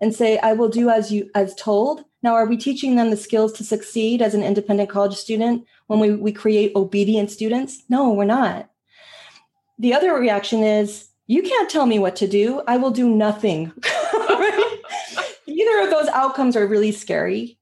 and 0.00 0.14
say 0.14 0.38
i 0.38 0.52
will 0.52 0.68
do 0.68 0.90
as 0.90 1.10
you 1.10 1.30
as 1.34 1.54
told 1.54 2.04
now 2.22 2.34
are 2.34 2.46
we 2.46 2.56
teaching 2.56 2.96
them 2.96 3.10
the 3.10 3.16
skills 3.16 3.52
to 3.52 3.64
succeed 3.64 4.22
as 4.22 4.34
an 4.34 4.42
independent 4.42 4.88
college 4.88 5.14
student 5.14 5.64
when 5.86 5.98
we, 5.98 6.12
we 6.12 6.32
create 6.32 6.74
obedient 6.74 7.30
students 7.30 7.82
no 7.88 8.12
we're 8.12 8.24
not 8.24 8.70
the 9.78 9.94
other 9.94 10.14
reaction 10.14 10.62
is, 10.62 11.08
you 11.26 11.42
can't 11.42 11.70
tell 11.70 11.86
me 11.86 11.98
what 11.98 12.16
to 12.16 12.28
do. 12.28 12.62
I 12.68 12.76
will 12.76 12.90
do 12.90 13.08
nothing. 13.08 13.72
Either 15.46 15.80
of 15.82 15.90
those 15.90 16.08
outcomes 16.08 16.56
are 16.56 16.66
really 16.66 16.92
scary. 16.92 17.58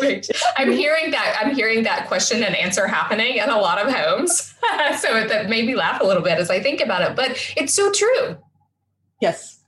Right. 0.00 0.26
I'm 0.56 0.72
hearing 0.72 1.10
that. 1.10 1.36
I'm 1.40 1.54
hearing 1.54 1.82
that 1.84 2.06
question 2.06 2.42
and 2.42 2.54
answer 2.54 2.86
happening 2.86 3.36
in 3.36 3.48
a 3.48 3.58
lot 3.58 3.84
of 3.84 3.92
homes. 3.92 4.54
so 5.00 5.26
that 5.26 5.48
made 5.48 5.66
me 5.66 5.74
laugh 5.74 6.00
a 6.00 6.04
little 6.04 6.22
bit 6.22 6.38
as 6.38 6.50
I 6.50 6.60
think 6.60 6.80
about 6.80 7.02
it. 7.02 7.16
But 7.16 7.30
it's 7.56 7.74
so 7.74 7.90
true. 7.90 8.38
Yes. 9.20 9.60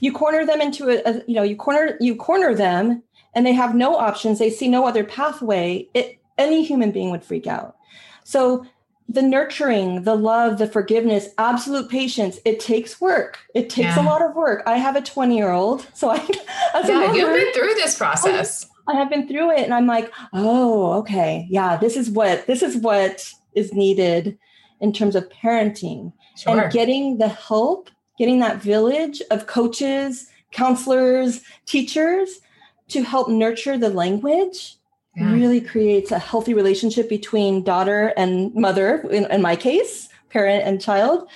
You 0.00 0.12
corner 0.12 0.44
them 0.44 0.60
into 0.60 0.90
a, 0.90 1.02
a 1.10 1.22
you 1.26 1.34
know, 1.34 1.42
you 1.42 1.56
corner 1.56 1.96
you 2.00 2.14
corner 2.16 2.54
them 2.54 3.02
and 3.34 3.46
they 3.46 3.52
have 3.52 3.74
no 3.74 3.96
options. 3.96 4.38
They 4.38 4.50
see 4.50 4.68
no 4.68 4.86
other 4.86 5.04
pathway. 5.04 5.88
It, 5.94 6.18
any 6.36 6.64
human 6.64 6.90
being 6.90 7.10
would 7.10 7.24
freak 7.24 7.46
out. 7.46 7.76
So 8.24 8.66
the 9.08 9.22
nurturing, 9.22 10.02
the 10.02 10.14
love, 10.14 10.58
the 10.58 10.66
forgiveness, 10.66 11.28
absolute 11.38 11.90
patience. 11.90 12.38
It 12.44 12.60
takes 12.60 13.00
work. 13.00 13.38
It 13.54 13.70
takes 13.70 13.96
yeah. 13.96 14.02
a 14.02 14.04
lot 14.04 14.22
of 14.22 14.34
work. 14.34 14.62
I 14.66 14.78
have 14.78 14.96
a 14.96 15.02
20 15.02 15.36
year 15.36 15.50
old. 15.50 15.86
So 15.94 16.10
I, 16.10 16.16
as 16.74 16.88
yeah, 16.88 17.00
mother, 17.00 17.14
you've 17.16 17.34
been 17.34 17.52
through 17.52 17.74
this 17.74 17.96
process. 17.96 18.68
I, 18.86 18.94
have 18.94 19.10
been 19.10 19.28
through 19.28 19.52
it. 19.52 19.60
And 19.60 19.74
I'm 19.74 19.86
like, 19.86 20.12
oh, 20.32 20.92
okay. 20.94 21.46
Yeah, 21.50 21.76
this 21.76 21.96
is 21.96 22.10
what, 22.10 22.46
this 22.46 22.62
is 22.62 22.76
what 22.76 23.32
is 23.54 23.72
needed 23.72 24.38
in 24.80 24.92
terms 24.92 25.16
of 25.16 25.28
parenting 25.28 26.12
sure. 26.36 26.60
and 26.60 26.72
getting 26.72 27.18
the 27.18 27.28
help, 27.28 27.90
getting 28.18 28.40
that 28.40 28.62
village 28.62 29.22
of 29.30 29.46
coaches, 29.46 30.28
counselors, 30.50 31.42
teachers 31.66 32.40
to 32.88 33.02
help 33.02 33.28
nurture 33.28 33.78
the 33.78 33.88
language 33.88 34.76
yeah. 35.16 35.32
really 35.32 35.60
creates 35.60 36.10
a 36.10 36.18
healthy 36.18 36.54
relationship 36.54 37.08
between 37.08 37.62
daughter 37.62 38.12
and 38.16 38.54
mother, 38.54 39.00
in, 39.10 39.30
in 39.30 39.42
my 39.42 39.56
case, 39.56 40.08
parent 40.30 40.64
and 40.64 40.80
child. 40.80 41.28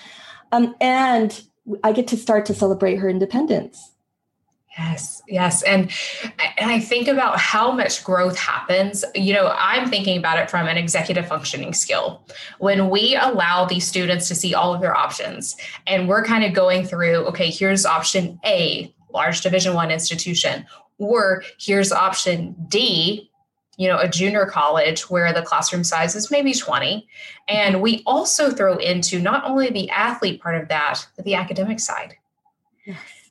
Um, 0.52 0.74
and 0.80 1.42
I 1.84 1.92
get 1.92 2.08
to 2.08 2.16
start 2.16 2.46
to 2.46 2.54
celebrate 2.54 2.96
her 2.96 3.08
independence. 3.08 3.92
Yes, 4.78 5.22
yes. 5.26 5.62
And, 5.64 5.90
and 6.56 6.70
I 6.70 6.78
think 6.78 7.08
about 7.08 7.36
how 7.38 7.72
much 7.72 8.04
growth 8.04 8.38
happens. 8.38 9.04
You 9.16 9.34
know, 9.34 9.52
I'm 9.58 9.90
thinking 9.90 10.16
about 10.16 10.38
it 10.38 10.48
from 10.48 10.68
an 10.68 10.76
executive 10.76 11.26
functioning 11.26 11.74
skill. 11.74 12.24
When 12.60 12.88
we 12.88 13.16
allow 13.16 13.64
these 13.64 13.84
students 13.84 14.28
to 14.28 14.36
see 14.36 14.54
all 14.54 14.72
of 14.72 14.80
their 14.80 14.96
options 14.96 15.56
and 15.88 16.08
we're 16.08 16.24
kind 16.24 16.44
of 16.44 16.52
going 16.52 16.84
through, 16.84 17.26
okay, 17.26 17.50
here's 17.50 17.84
option 17.84 18.38
A, 18.44 18.94
large 19.12 19.40
division 19.40 19.74
one 19.74 19.90
institution, 19.90 20.64
or 20.98 21.42
here's 21.58 21.90
option 21.90 22.54
D, 22.68 23.28
you 23.76 23.88
know 23.88 23.98
a 23.98 24.08
junior 24.08 24.44
college 24.44 25.08
where 25.08 25.32
the 25.32 25.42
classroom 25.42 25.84
size 25.84 26.16
is 26.16 26.32
maybe 26.32 26.52
20 26.52 27.06
and 27.46 27.80
we 27.80 28.02
also 28.06 28.50
throw 28.50 28.76
into 28.76 29.20
not 29.20 29.44
only 29.44 29.70
the 29.70 29.88
athlete 29.90 30.42
part 30.42 30.60
of 30.60 30.66
that 30.66 31.06
but 31.14 31.24
the 31.24 31.36
academic 31.36 31.78
side 31.78 32.16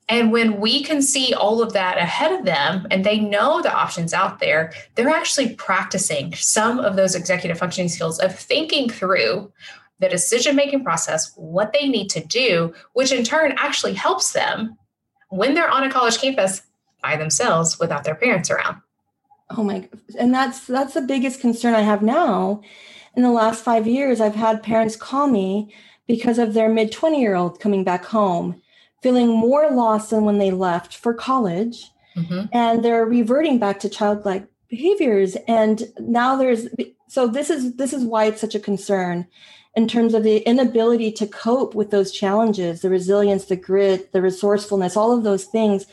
and 0.08 0.32
when 0.32 0.58
we 0.58 0.82
can 0.82 1.02
see 1.02 1.34
all 1.34 1.60
of 1.60 1.74
that 1.74 1.98
ahead 1.98 2.32
of 2.32 2.44
them 2.44 2.86
and 2.90 3.04
they 3.04 3.18
know 3.18 3.60
the 3.60 3.72
options 3.72 4.12
out 4.12 4.38
there 4.38 4.72
they're 4.94 5.08
actually 5.08 5.54
practicing 5.54 6.34
some 6.34 6.78
of 6.78 6.96
those 6.96 7.14
executive 7.14 7.58
functioning 7.58 7.88
skills 7.88 8.18
of 8.18 8.36
thinking 8.38 8.88
through 8.88 9.52
the 10.00 10.08
decision 10.08 10.54
making 10.54 10.84
process 10.84 11.32
what 11.36 11.72
they 11.72 11.88
need 11.88 12.08
to 12.08 12.24
do 12.24 12.72
which 12.92 13.12
in 13.12 13.24
turn 13.24 13.54
actually 13.58 13.94
helps 13.94 14.32
them 14.32 14.76
when 15.30 15.54
they're 15.54 15.70
on 15.70 15.84
a 15.84 15.90
college 15.90 16.18
campus 16.18 16.62
by 17.02 17.16
themselves 17.16 17.78
without 17.78 18.04
their 18.04 18.14
parents 18.14 18.50
around. 18.50 18.80
Oh 19.50 19.62
my 19.62 19.88
and 20.18 20.32
that's 20.34 20.66
that's 20.66 20.94
the 20.94 21.00
biggest 21.00 21.40
concern 21.40 21.74
i 21.74 21.80
have 21.80 22.02
now. 22.02 22.60
In 23.14 23.22
the 23.22 23.32
last 23.32 23.64
five 23.64 23.86
years 23.86 24.20
i've 24.20 24.34
had 24.34 24.62
parents 24.62 24.94
call 24.94 25.26
me 25.26 25.74
because 26.06 26.38
of 26.38 26.54
their 26.54 26.68
mid 26.68 26.92
20 26.92 27.20
year 27.20 27.34
old 27.34 27.60
coming 27.60 27.82
back 27.84 28.04
home 28.04 28.60
feeling 29.02 29.28
more 29.28 29.70
lost 29.70 30.10
than 30.10 30.24
when 30.24 30.38
they 30.38 30.50
left 30.50 30.96
for 30.96 31.14
college. 31.14 31.90
Mm-hmm. 32.16 32.46
and 32.52 32.84
they're 32.84 33.04
reverting 33.04 33.60
back 33.60 33.78
to 33.80 33.88
childlike 33.88 34.48
behaviors. 34.68 35.36
And 35.46 35.84
now 36.00 36.34
there's 36.36 36.66
so 37.06 37.28
this 37.28 37.48
is 37.48 37.76
this 37.76 37.92
is 37.92 38.04
why 38.04 38.24
it's 38.24 38.40
such 38.40 38.54
a 38.54 38.60
concern 38.60 39.26
in 39.76 39.86
terms 39.86 40.14
of 40.14 40.24
the 40.24 40.38
inability 40.38 41.12
to 41.12 41.26
cope 41.26 41.74
with 41.74 41.90
those 41.90 42.10
challenges 42.10 42.80
the 42.80 42.90
resilience 42.90 43.44
the 43.44 43.56
grit 43.56 44.12
the 44.12 44.22
resourcefulness 44.22 44.96
all 44.96 45.16
of 45.16 45.22
those 45.22 45.44
things. 45.44 45.86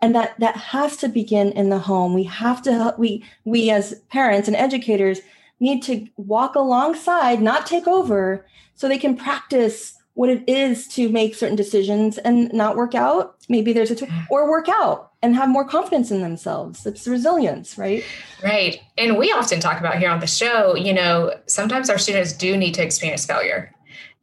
And 0.00 0.14
that 0.14 0.38
that 0.40 0.56
has 0.56 0.96
to 0.98 1.08
begin 1.08 1.52
in 1.52 1.70
the 1.70 1.78
home. 1.78 2.14
We 2.14 2.24
have 2.24 2.62
to 2.62 2.94
we 2.98 3.24
we 3.44 3.70
as 3.70 3.94
parents 4.10 4.48
and 4.48 4.56
educators 4.56 5.20
need 5.60 5.82
to 5.84 6.08
walk 6.16 6.56
alongside 6.56 7.40
not 7.40 7.66
take 7.66 7.86
over 7.86 8.46
so 8.74 8.88
they 8.88 8.98
can 8.98 9.16
practice 9.16 9.94
what 10.18 10.28
it 10.28 10.42
is 10.48 10.88
to 10.88 11.08
make 11.08 11.32
certain 11.32 11.54
decisions 11.54 12.18
and 12.18 12.52
not 12.52 12.74
work 12.74 12.92
out. 12.92 13.36
Maybe 13.48 13.72
there's 13.72 13.92
a 13.92 13.94
t- 13.94 14.08
or 14.28 14.50
work 14.50 14.68
out 14.68 15.12
and 15.22 15.36
have 15.36 15.48
more 15.48 15.64
confidence 15.64 16.10
in 16.10 16.22
themselves. 16.22 16.84
It's 16.84 17.06
resilience 17.06 17.78
right? 17.78 18.02
Right. 18.42 18.80
And 18.96 19.16
we 19.16 19.30
often 19.30 19.60
talk 19.60 19.78
about 19.78 19.98
here 19.98 20.10
on 20.10 20.18
the 20.18 20.26
show 20.26 20.74
you 20.74 20.92
know 20.92 21.34
sometimes 21.46 21.88
our 21.88 21.98
students 21.98 22.32
do 22.32 22.56
need 22.56 22.74
to 22.74 22.82
experience 22.82 23.26
failure. 23.26 23.72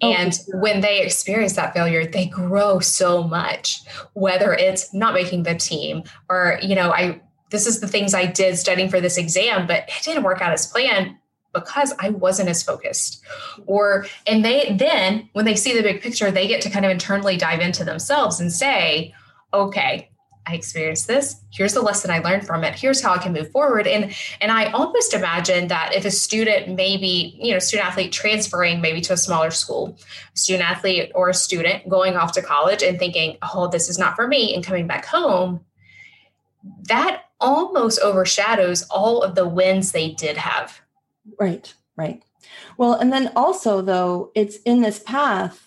Oh, 0.02 0.12
and 0.12 0.34
sure. 0.34 0.60
when 0.60 0.82
they 0.82 1.02
experience 1.02 1.54
that 1.54 1.74
failure, 1.74 2.06
they 2.06 2.26
grow 2.26 2.80
so 2.80 3.24
much, 3.24 3.82
whether 4.12 4.54
it's 4.54 4.94
not 4.94 5.14
making 5.14 5.44
the 5.44 5.56
team 5.56 6.04
or, 6.30 6.60
you 6.62 6.76
know, 6.76 6.92
I, 6.92 7.22
this 7.52 7.66
is 7.66 7.80
the 7.80 7.88
things 7.88 8.14
I 8.14 8.26
did 8.26 8.58
studying 8.58 8.90
for 8.90 9.00
this 9.00 9.18
exam, 9.18 9.66
but 9.66 9.86
it 9.88 10.04
didn't 10.04 10.24
work 10.24 10.42
out 10.42 10.52
as 10.52 10.68
planned. 10.68 11.16
Because 11.56 11.94
I 11.98 12.10
wasn't 12.10 12.50
as 12.50 12.62
focused. 12.62 13.24
Or, 13.66 14.06
and 14.28 14.46
they 14.46 14.76
then, 14.78 15.30
when 15.34 15.46
they 15.46 15.56
see 15.56 15.76
the 15.76 15.82
big 15.82 16.02
picture, 16.02 16.30
they 16.30 16.48
get 16.48 16.62
to 16.62 16.70
kind 16.70 16.86
of 16.86 16.92
internally 16.92 17.38
dive 17.38 17.62
into 17.62 17.84
themselves 17.84 18.40
and 18.40 18.52
say, 18.52 19.16
okay, 19.54 20.12
I 20.48 20.54
experienced 20.54 21.08
this. 21.08 21.38
Here's 21.52 21.74
the 21.74 21.82
lesson 21.82 22.12
I 22.12 22.20
learned 22.20 22.46
from 22.46 22.64
it. 22.64 22.76
Here's 22.76 23.02
how 23.02 23.14
I 23.14 23.18
can 23.18 23.34
move 23.34 23.52
forward. 23.52 23.88
And 23.88 24.14
and 24.42 24.52
I 24.52 24.72
almost 24.72 25.16
imagine 25.16 25.70
that 25.70 25.96
if 25.96 26.06
a 26.06 26.12
student 26.12 26.76
maybe, 26.76 27.36
you 27.42 27.52
know, 27.52 27.60
student 27.60 27.88
athlete 27.88 28.12
transferring 28.12 28.80
maybe 28.80 29.02
to 29.02 29.14
a 29.14 29.18
smaller 29.18 29.50
school, 29.50 29.98
student 30.36 30.70
athlete 30.70 31.12
or 31.16 31.30
a 31.30 31.34
student 31.34 31.90
going 31.90 32.16
off 32.16 32.32
to 32.34 32.44
college 32.44 32.84
and 32.84 33.00
thinking, 33.00 33.38
oh, 33.42 33.68
this 33.70 33.90
is 33.90 33.98
not 33.98 34.16
for 34.16 34.28
me, 34.28 34.54
and 34.54 34.64
coming 34.64 34.86
back 34.86 35.06
home, 35.06 35.62
that 36.84 37.24
almost 37.40 38.00
overshadows 38.02 38.84
all 38.92 39.24
of 39.24 39.34
the 39.34 39.48
wins 39.48 39.92
they 39.92 40.12
did 40.12 40.38
have. 40.38 40.80
Right, 41.40 41.74
right. 41.96 42.24
Well, 42.78 42.94
and 42.94 43.12
then 43.12 43.32
also 43.36 43.82
though, 43.82 44.32
it's 44.36 44.58
in 44.58 44.82
this 44.82 45.00
path 45.00 45.66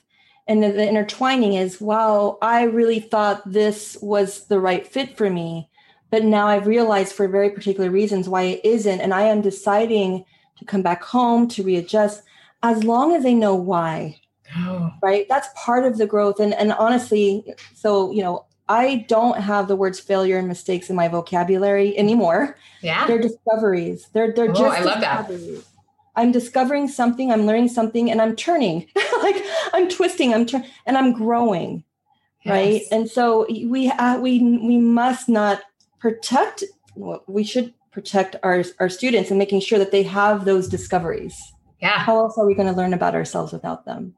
and 0.49 0.63
the, 0.63 0.73
the 0.73 0.89
intertwining 0.89 1.53
is 1.53 1.81
wow 1.81 2.39
i 2.43 2.63
really 2.63 2.99
thought 2.99 3.43
this 3.51 3.97
was 4.01 4.47
the 4.47 4.59
right 4.59 4.87
fit 4.87 5.17
for 5.17 5.31
me 5.31 5.69
but 6.11 6.25
now 6.25 6.49
i've 6.49 6.67
realized 6.67 7.13
for 7.13 7.29
very 7.29 7.51
particular 7.51 7.91
reasons 7.91 8.29
why 8.29 8.43
it 8.43 8.61
isn't 8.65 9.01
and 9.01 9.15
i 9.15 9.23
am 9.23 9.43
deciding 9.43 10.25
to 10.57 10.65
come 10.65 10.83
back 10.83 11.05
home 11.05 11.47
to 11.47 11.63
readjust 11.63 12.23
as 12.63 12.83
long 12.83 13.15
as 13.15 13.23
they 13.23 13.35
know 13.35 13.55
why 13.55 14.19
oh. 14.57 14.91
right 15.03 15.29
that's 15.29 15.49
part 15.55 15.85
of 15.85 15.99
the 15.99 16.07
growth 16.07 16.41
and 16.41 16.55
and 16.55 16.73
honestly 16.73 17.45
so 17.75 18.11
you 18.11 18.23
know 18.23 18.45
i 18.69 19.05
don't 19.09 19.41
have 19.41 19.69
the 19.69 19.77
words 19.77 19.99
failure 20.01 20.39
and 20.39 20.49
mistakes 20.49 20.91
in 20.91 20.97
my 20.97 21.09
vocabulary 21.09 21.97
anymore 21.99 22.57
yeah 22.83 23.07
they're 23.07 23.19
discoveries 23.19 24.09
they're 24.13 24.33
they're 24.33 24.51
oh, 24.51 24.55
just 24.55 24.81
i 24.81 24.83
love 24.83 25.01
that 25.01 25.29
I'm 26.19 26.33
discovering 26.33 26.89
something, 26.89 27.31
I'm 27.31 27.47
learning 27.47 27.69
something, 27.69 28.11
and 28.11 28.21
I'm 28.21 28.35
turning, 28.35 28.89
like 29.23 29.37
I'm 29.73 29.89
twisting, 29.89 30.35
I'm 30.35 30.47
turning, 30.47 30.69
and 30.85 30.99
I'm 30.99 31.13
growing, 31.13 31.85
yes. 32.45 32.53
right? 32.53 32.83
And 32.91 33.09
so 33.09 33.47
we 33.49 33.89
uh, 33.89 34.19
we 34.19 34.41
we 34.41 34.79
must 34.79 35.29
not 35.29 35.63
protect. 36.01 36.65
We 37.29 37.45
should 37.45 37.73
protect 37.93 38.35
our 38.43 38.65
our 38.81 38.89
students 38.89 39.31
and 39.31 39.39
making 39.39 39.61
sure 39.61 39.79
that 39.79 39.93
they 39.93 40.03
have 40.03 40.45
those 40.45 40.69
discoveries. 40.69 41.41
Yeah. 41.81 42.01
How 42.01 42.19
else 42.19 42.37
are 42.37 42.47
we 42.47 42.55
going 42.55 42.67
to 42.67 42.75
learn 42.75 42.95
about 42.95 43.15
ourselves 43.15 43.53
without 43.53 43.85
them? 43.85 44.17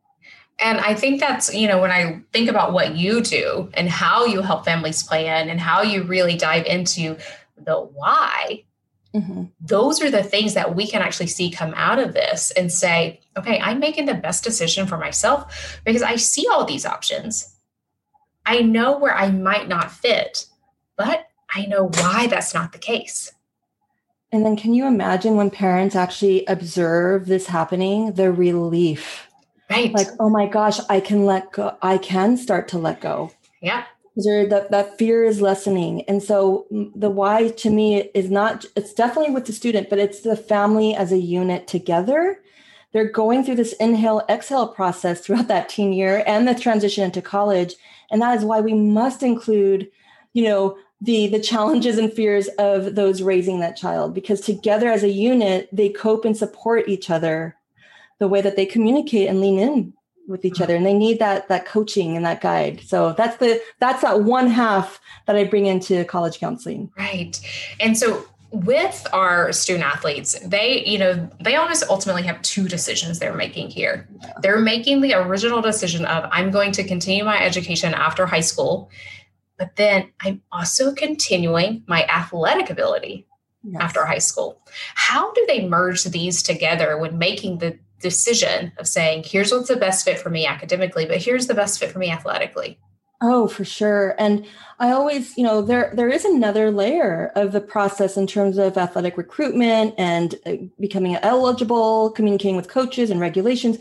And 0.62 0.78
I 0.80 0.94
think 0.94 1.20
that's, 1.20 1.54
you 1.54 1.66
know, 1.66 1.80
when 1.80 1.90
I 1.90 2.20
think 2.32 2.50
about 2.50 2.72
what 2.72 2.96
you 2.96 3.22
do 3.22 3.70
and 3.74 3.88
how 3.88 4.26
you 4.26 4.42
help 4.42 4.64
families 4.64 5.02
plan 5.02 5.48
and 5.48 5.58
how 5.58 5.82
you 5.82 6.02
really 6.02 6.36
dive 6.36 6.66
into 6.66 7.16
the 7.56 7.76
why 7.76 8.64
Mm-hmm. 9.14 9.44
Those 9.60 10.00
are 10.00 10.10
the 10.10 10.22
things 10.22 10.54
that 10.54 10.76
we 10.76 10.86
can 10.86 11.02
actually 11.02 11.26
see 11.26 11.50
come 11.50 11.74
out 11.76 11.98
of 11.98 12.14
this 12.14 12.52
and 12.52 12.70
say, 12.70 13.20
okay, 13.36 13.58
I'm 13.60 13.80
making 13.80 14.06
the 14.06 14.14
best 14.14 14.44
decision 14.44 14.86
for 14.86 14.98
myself 14.98 15.80
because 15.84 16.02
I 16.02 16.16
see 16.16 16.46
all 16.50 16.64
these 16.64 16.86
options. 16.86 17.56
I 18.46 18.60
know 18.60 18.98
where 18.98 19.14
I 19.14 19.30
might 19.30 19.68
not 19.68 19.90
fit, 19.90 20.46
but 20.96 21.26
I 21.52 21.66
know 21.66 21.90
why 21.94 22.28
that's 22.28 22.54
not 22.54 22.72
the 22.72 22.78
case. 22.78 23.32
And 24.32 24.46
then 24.46 24.56
can 24.56 24.74
you 24.74 24.86
imagine 24.86 25.34
when 25.34 25.50
parents 25.50 25.96
actually 25.96 26.46
observe 26.46 27.26
this 27.26 27.48
happening, 27.48 28.12
the 28.12 28.30
relief? 28.30 29.26
Right. 29.70 29.92
Like, 29.92 30.08
oh 30.18 30.28
my 30.28 30.46
gosh, 30.46 30.80
I 30.88 31.00
can 31.00 31.24
let 31.24 31.52
go. 31.52 31.76
I 31.80 31.98
can 31.98 32.36
start 32.36 32.68
to 32.68 32.78
let 32.78 33.00
go. 33.00 33.30
Yeah 33.60 33.84
that, 34.16 34.68
that 34.70 34.98
fear 34.98 35.24
is 35.24 35.40
lessening 35.40 36.02
and 36.02 36.22
so 36.22 36.66
mm, 36.72 36.90
the 36.94 37.10
why 37.10 37.48
to 37.48 37.70
me 37.70 38.10
is 38.14 38.30
not 38.30 38.64
it's 38.76 38.92
definitely 38.92 39.32
with 39.32 39.46
the 39.46 39.52
student 39.52 39.88
but 39.88 39.98
it's 39.98 40.20
the 40.20 40.36
family 40.36 40.94
as 40.94 41.12
a 41.12 41.18
unit 41.18 41.66
together 41.66 42.40
they're 42.92 43.10
going 43.10 43.44
through 43.44 43.54
this 43.54 43.72
inhale 43.74 44.22
exhale 44.28 44.68
process 44.68 45.20
throughout 45.20 45.48
that 45.48 45.68
teen 45.68 45.92
year 45.92 46.22
and 46.26 46.46
the 46.46 46.54
transition 46.54 47.04
into 47.04 47.22
college 47.22 47.74
and 48.10 48.20
that 48.20 48.36
is 48.36 48.44
why 48.44 48.60
we 48.60 48.74
must 48.74 49.22
include 49.22 49.88
you 50.32 50.44
know 50.44 50.76
the 51.00 51.28
the 51.28 51.40
challenges 51.40 51.96
and 51.96 52.12
fears 52.12 52.48
of 52.58 52.94
those 52.94 53.22
raising 53.22 53.60
that 53.60 53.76
child 53.76 54.12
because 54.12 54.40
together 54.40 54.90
as 54.90 55.02
a 55.02 55.08
unit 55.08 55.68
they 55.72 55.88
cope 55.88 56.24
and 56.24 56.36
support 56.36 56.88
each 56.88 57.10
other 57.10 57.56
the 58.20 58.28
way 58.28 58.40
that 58.40 58.54
they 58.54 58.66
communicate 58.66 59.28
and 59.28 59.40
lean 59.40 59.58
in 59.58 59.92
with 60.28 60.44
each 60.44 60.54
uh-huh. 60.54 60.64
other 60.64 60.76
and 60.76 60.86
they 60.86 60.94
need 60.94 61.18
that 61.18 61.48
that 61.48 61.66
coaching 61.66 62.16
and 62.16 62.24
that 62.24 62.40
guide. 62.40 62.80
So 62.86 63.12
that's 63.14 63.38
the 63.38 63.60
that's 63.80 64.02
that 64.02 64.22
one 64.22 64.46
half 64.46 65.00
that 65.26 65.34
i 65.34 65.42
bring 65.42 65.66
into 65.66 66.04
college 66.04 66.38
counseling. 66.38 66.90
Right. 66.96 67.40
And 67.80 67.98
so 67.98 68.24
with 68.52 69.06
our 69.12 69.52
student 69.52 69.84
athletes 69.84 70.36
they 70.44 70.84
you 70.84 70.98
know 70.98 71.30
they 71.40 71.54
almost 71.54 71.84
ultimately 71.88 72.22
have 72.22 72.40
two 72.42 72.68
decisions 72.68 73.18
they're 73.18 73.34
making 73.34 73.70
here. 73.70 74.08
Yeah. 74.22 74.32
they're 74.42 74.60
making 74.60 75.00
the 75.00 75.14
original 75.14 75.62
decision 75.62 76.04
of 76.04 76.28
i'm 76.32 76.50
going 76.50 76.72
to 76.72 76.82
continue 76.82 77.24
my 77.24 77.40
education 77.40 77.94
after 77.94 78.26
high 78.26 78.40
school 78.40 78.90
but 79.56 79.76
then 79.76 80.10
i'm 80.22 80.42
also 80.50 80.92
continuing 80.92 81.84
my 81.86 82.04
athletic 82.06 82.70
ability 82.70 83.24
yes. 83.64 83.80
after 83.80 84.04
high 84.04 84.18
school. 84.18 84.60
How 84.94 85.32
do 85.32 85.44
they 85.46 85.66
merge 85.66 86.04
these 86.04 86.42
together 86.42 86.98
when 86.98 87.18
making 87.18 87.58
the 87.58 87.78
decision 88.00 88.72
of 88.78 88.86
saying, 88.86 89.24
here's 89.26 89.52
what's 89.52 89.68
the 89.68 89.76
best 89.76 90.04
fit 90.04 90.18
for 90.18 90.30
me 90.30 90.46
academically, 90.46 91.06
but 91.06 91.18
here's 91.18 91.46
the 91.46 91.54
best 91.54 91.78
fit 91.78 91.90
for 91.90 91.98
me 91.98 92.10
athletically. 92.10 92.78
Oh, 93.22 93.48
for 93.48 93.64
sure. 93.64 94.14
And 94.18 94.46
I 94.78 94.92
always, 94.92 95.36
you 95.36 95.44
know, 95.44 95.60
there 95.60 95.92
there 95.94 96.08
is 96.08 96.24
another 96.24 96.70
layer 96.70 97.32
of 97.34 97.52
the 97.52 97.60
process 97.60 98.16
in 98.16 98.26
terms 98.26 98.56
of 98.56 98.78
athletic 98.78 99.18
recruitment 99.18 99.94
and 99.98 100.34
uh, 100.46 100.56
becoming 100.78 101.16
eligible, 101.16 102.10
communicating 102.12 102.56
with 102.56 102.68
coaches 102.68 103.10
and 103.10 103.20
regulations. 103.20 103.76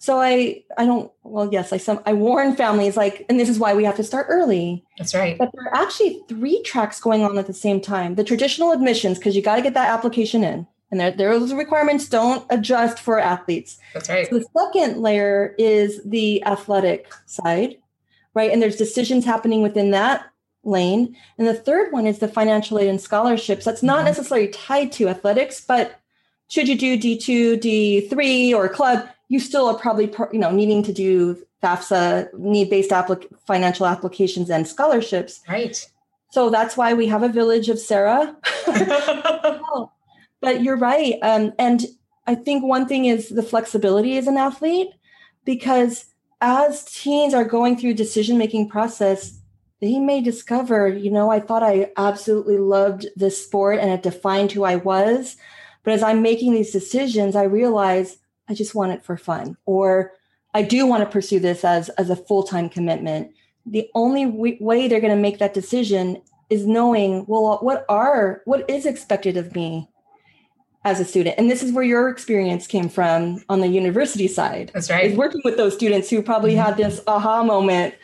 So 0.00 0.20
I 0.20 0.64
I 0.76 0.84
don't 0.84 1.12
well 1.22 1.48
yes 1.52 1.72
I 1.72 1.76
some 1.76 2.00
I 2.06 2.12
warn 2.12 2.56
families 2.56 2.96
like 2.96 3.24
and 3.28 3.38
this 3.38 3.48
is 3.48 3.60
why 3.60 3.72
we 3.72 3.84
have 3.84 3.94
to 3.96 4.02
start 4.02 4.26
early. 4.28 4.84
That's 4.98 5.14
right. 5.14 5.38
But 5.38 5.50
there 5.54 5.64
are 5.66 5.74
actually 5.76 6.20
three 6.28 6.60
tracks 6.64 7.00
going 7.00 7.22
on 7.22 7.38
at 7.38 7.46
the 7.46 7.54
same 7.54 7.80
time. 7.80 8.16
The 8.16 8.24
traditional 8.24 8.72
admissions 8.72 9.18
because 9.18 9.36
you 9.36 9.42
got 9.42 9.56
to 9.56 9.62
get 9.62 9.74
that 9.74 9.90
application 9.90 10.42
in 10.42 10.66
and 10.92 11.00
there, 11.00 11.38
those 11.38 11.54
requirements 11.54 12.06
don't 12.06 12.44
adjust 12.50 12.98
for 12.98 13.18
athletes. 13.18 13.78
That's 13.94 14.10
right. 14.10 14.28
So 14.28 14.38
the 14.38 14.44
second 14.56 15.00
layer 15.00 15.54
is 15.58 16.02
the 16.04 16.44
athletic 16.44 17.10
side, 17.24 17.78
right? 18.34 18.52
And 18.52 18.60
there's 18.60 18.76
decisions 18.76 19.24
happening 19.24 19.62
within 19.62 19.90
that 19.92 20.26
lane. 20.64 21.16
And 21.38 21.48
the 21.48 21.54
third 21.54 21.92
one 21.92 22.06
is 22.06 22.18
the 22.18 22.28
financial 22.28 22.78
aid 22.78 22.88
and 22.88 23.00
scholarships. 23.00 23.64
That's 23.64 23.82
not 23.82 23.98
mm-hmm. 23.98 24.06
necessarily 24.08 24.48
tied 24.48 24.92
to 24.92 25.08
athletics, 25.08 25.64
but 25.64 25.98
should 26.48 26.68
you 26.68 26.76
do 26.76 26.98
D2, 26.98 28.10
D3 28.10 28.52
or 28.52 28.68
club, 28.68 29.08
you 29.28 29.40
still 29.40 29.68
are 29.68 29.78
probably 29.78 30.12
you 30.30 30.38
know 30.38 30.50
needing 30.50 30.82
to 30.82 30.92
do 30.92 31.42
FAFSA 31.62 32.34
need-based 32.34 32.90
applic- 32.90 33.34
financial 33.46 33.86
applications 33.86 34.50
and 34.50 34.68
scholarships. 34.68 35.40
Right. 35.48 35.88
So 36.32 36.50
that's 36.50 36.76
why 36.76 36.92
we 36.92 37.06
have 37.06 37.22
a 37.22 37.28
village 37.28 37.70
of 37.70 37.78
Sarah. 37.78 38.36
But 40.42 40.62
you're 40.62 40.76
right. 40.76 41.14
Um, 41.22 41.52
and 41.58 41.86
I 42.26 42.34
think 42.34 42.64
one 42.64 42.86
thing 42.86 43.06
is 43.06 43.30
the 43.30 43.42
flexibility 43.42 44.18
as 44.18 44.26
an 44.26 44.36
athlete, 44.36 44.90
because 45.44 46.06
as 46.40 46.84
teens 46.84 47.32
are 47.32 47.44
going 47.44 47.78
through 47.78 47.94
decision 47.94 48.36
making 48.36 48.68
process, 48.68 49.38
they 49.80 49.98
may 49.98 50.20
discover, 50.20 50.88
you 50.88 51.10
know, 51.10 51.30
I 51.30 51.40
thought 51.40 51.62
I 51.62 51.92
absolutely 51.96 52.58
loved 52.58 53.06
this 53.16 53.42
sport 53.42 53.78
and 53.78 53.90
it 53.90 54.02
defined 54.02 54.52
who 54.52 54.64
I 54.64 54.76
was. 54.76 55.36
But 55.84 55.94
as 55.94 56.02
I'm 56.02 56.22
making 56.22 56.52
these 56.52 56.72
decisions, 56.72 57.34
I 57.34 57.44
realize 57.44 58.18
I 58.48 58.54
just 58.54 58.74
want 58.74 58.92
it 58.92 59.04
for 59.04 59.16
fun, 59.16 59.56
or 59.64 60.12
I 60.54 60.62
do 60.62 60.86
want 60.86 61.02
to 61.02 61.10
pursue 61.10 61.40
this 61.40 61.64
as, 61.64 61.88
as 61.90 62.10
a 62.10 62.16
full 62.16 62.42
time 62.42 62.68
commitment. 62.68 63.32
The 63.64 63.88
only 63.94 64.24
w- 64.26 64.56
way 64.60 64.86
they're 64.86 65.00
going 65.00 65.16
to 65.16 65.20
make 65.20 65.38
that 65.38 65.54
decision 65.54 66.20
is 66.50 66.66
knowing, 66.66 67.24
well, 67.26 67.58
what 67.62 67.84
are, 67.88 68.42
what 68.44 68.68
is 68.68 68.86
expected 68.86 69.36
of 69.36 69.54
me 69.54 69.88
as 70.84 70.98
a 70.98 71.04
student. 71.04 71.36
And 71.38 71.50
this 71.50 71.62
is 71.62 71.72
where 71.72 71.84
your 71.84 72.08
experience 72.08 72.66
came 72.66 72.88
from 72.88 73.42
on 73.48 73.60
the 73.60 73.68
university 73.68 74.26
side. 74.26 74.70
That's 74.74 74.90
right. 74.90 75.10
Is 75.10 75.16
working 75.16 75.40
with 75.44 75.56
those 75.56 75.74
students 75.74 76.10
who 76.10 76.22
probably 76.22 76.52
mm-hmm. 76.52 76.62
had 76.62 76.76
this 76.76 77.00
aha 77.06 77.42
moment 77.42 77.94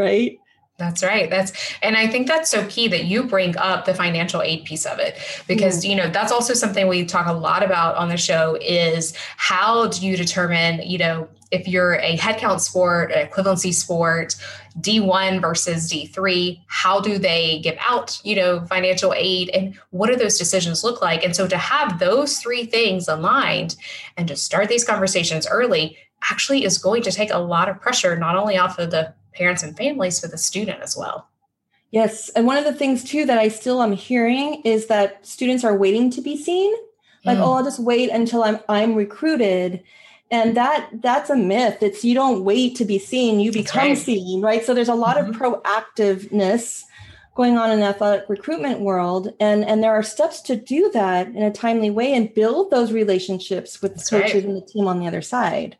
right? 0.00 0.38
That's 0.78 1.02
right. 1.02 1.28
That's 1.28 1.52
and 1.82 1.94
I 1.94 2.06
think 2.06 2.26
that's 2.26 2.50
so 2.50 2.66
key 2.68 2.88
that 2.88 3.04
you 3.04 3.24
bring 3.24 3.56
up 3.58 3.84
the 3.84 3.92
financial 3.92 4.40
aid 4.40 4.64
piece 4.64 4.86
of 4.86 4.98
it 4.98 5.18
because 5.46 5.84
you 5.84 5.94
know 5.94 6.08
that's 6.08 6.32
also 6.32 6.54
something 6.54 6.88
we 6.88 7.04
talk 7.04 7.26
a 7.26 7.34
lot 7.34 7.62
about 7.62 7.96
on 7.96 8.08
the 8.08 8.16
show 8.16 8.56
is 8.62 9.14
how 9.36 9.88
do 9.88 10.06
you 10.06 10.16
determine, 10.16 10.80
you 10.80 10.96
know, 10.96 11.28
if 11.50 11.66
you're 11.66 11.94
a 11.94 12.16
headcount 12.16 12.60
sport, 12.60 13.12
an 13.12 13.26
equivalency 13.26 13.74
sport, 13.74 14.36
D1 14.78 15.40
versus 15.40 15.90
D3, 15.90 16.60
how 16.66 17.00
do 17.00 17.18
they 17.18 17.60
give 17.60 17.76
out, 17.80 18.20
you 18.24 18.36
know, 18.36 18.64
financial 18.66 19.12
aid 19.14 19.50
and 19.50 19.74
what 19.90 20.08
do 20.08 20.16
those 20.16 20.38
decisions 20.38 20.84
look 20.84 21.02
like? 21.02 21.24
And 21.24 21.34
so 21.34 21.48
to 21.48 21.58
have 21.58 21.98
those 21.98 22.38
three 22.38 22.64
things 22.64 23.08
aligned 23.08 23.76
and 24.16 24.28
to 24.28 24.36
start 24.36 24.68
these 24.68 24.84
conversations 24.84 25.46
early 25.50 25.96
actually 26.30 26.64
is 26.64 26.78
going 26.78 27.02
to 27.02 27.10
take 27.10 27.32
a 27.32 27.38
lot 27.38 27.68
of 27.68 27.80
pressure 27.80 28.16
not 28.16 28.36
only 28.36 28.56
off 28.56 28.78
of 28.78 28.90
the 28.90 29.12
parents 29.32 29.62
and 29.62 29.76
families, 29.76 30.20
but 30.20 30.30
the 30.30 30.38
student 30.38 30.80
as 30.82 30.96
well. 30.96 31.28
Yes. 31.90 32.28
And 32.30 32.46
one 32.46 32.56
of 32.56 32.64
the 32.64 32.74
things 32.74 33.02
too 33.02 33.26
that 33.26 33.38
I 33.38 33.48
still 33.48 33.82
am 33.82 33.92
hearing 33.92 34.62
is 34.64 34.86
that 34.86 35.26
students 35.26 35.64
are 35.64 35.76
waiting 35.76 36.10
to 36.12 36.20
be 36.20 36.36
seen 36.36 36.72
Like, 37.24 37.38
mm. 37.38 37.42
oh, 37.42 37.52
I'll 37.52 37.64
just 37.64 37.80
wait 37.80 38.10
until 38.10 38.44
I'm 38.44 38.60
I'm 38.68 38.94
recruited. 38.94 39.82
And 40.30 40.56
that 40.56 40.88
that's 40.92 41.28
a 41.28 41.36
myth. 41.36 41.78
It's 41.82 42.04
you 42.04 42.14
don't 42.14 42.44
wait 42.44 42.76
to 42.76 42.84
be 42.84 42.98
seen, 42.98 43.40
you 43.40 43.50
become 43.50 43.88
right. 43.88 43.98
seen, 43.98 44.40
right? 44.40 44.64
So 44.64 44.74
there's 44.74 44.88
a 44.88 44.94
lot 44.94 45.16
mm-hmm. 45.16 45.30
of 45.30 45.36
proactiveness 45.36 46.84
going 47.34 47.56
on 47.56 47.70
in 47.70 47.80
the 47.80 47.86
athletic 47.86 48.28
recruitment 48.28 48.80
world 48.80 49.32
and 49.40 49.64
and 49.64 49.82
there 49.82 49.92
are 49.92 50.02
steps 50.02 50.42
to 50.42 50.56
do 50.56 50.90
that 50.90 51.28
in 51.28 51.42
a 51.42 51.50
timely 51.50 51.88
way 51.88 52.12
and 52.12 52.34
build 52.34 52.70
those 52.70 52.92
relationships 52.92 53.80
with 53.80 53.94
the 53.94 54.00
coaches 54.00 54.34
right. 54.34 54.44
and 54.44 54.56
the 54.56 54.66
team 54.66 54.86
on 54.86 54.98
the 54.98 55.06
other 55.06 55.22
side 55.22 55.76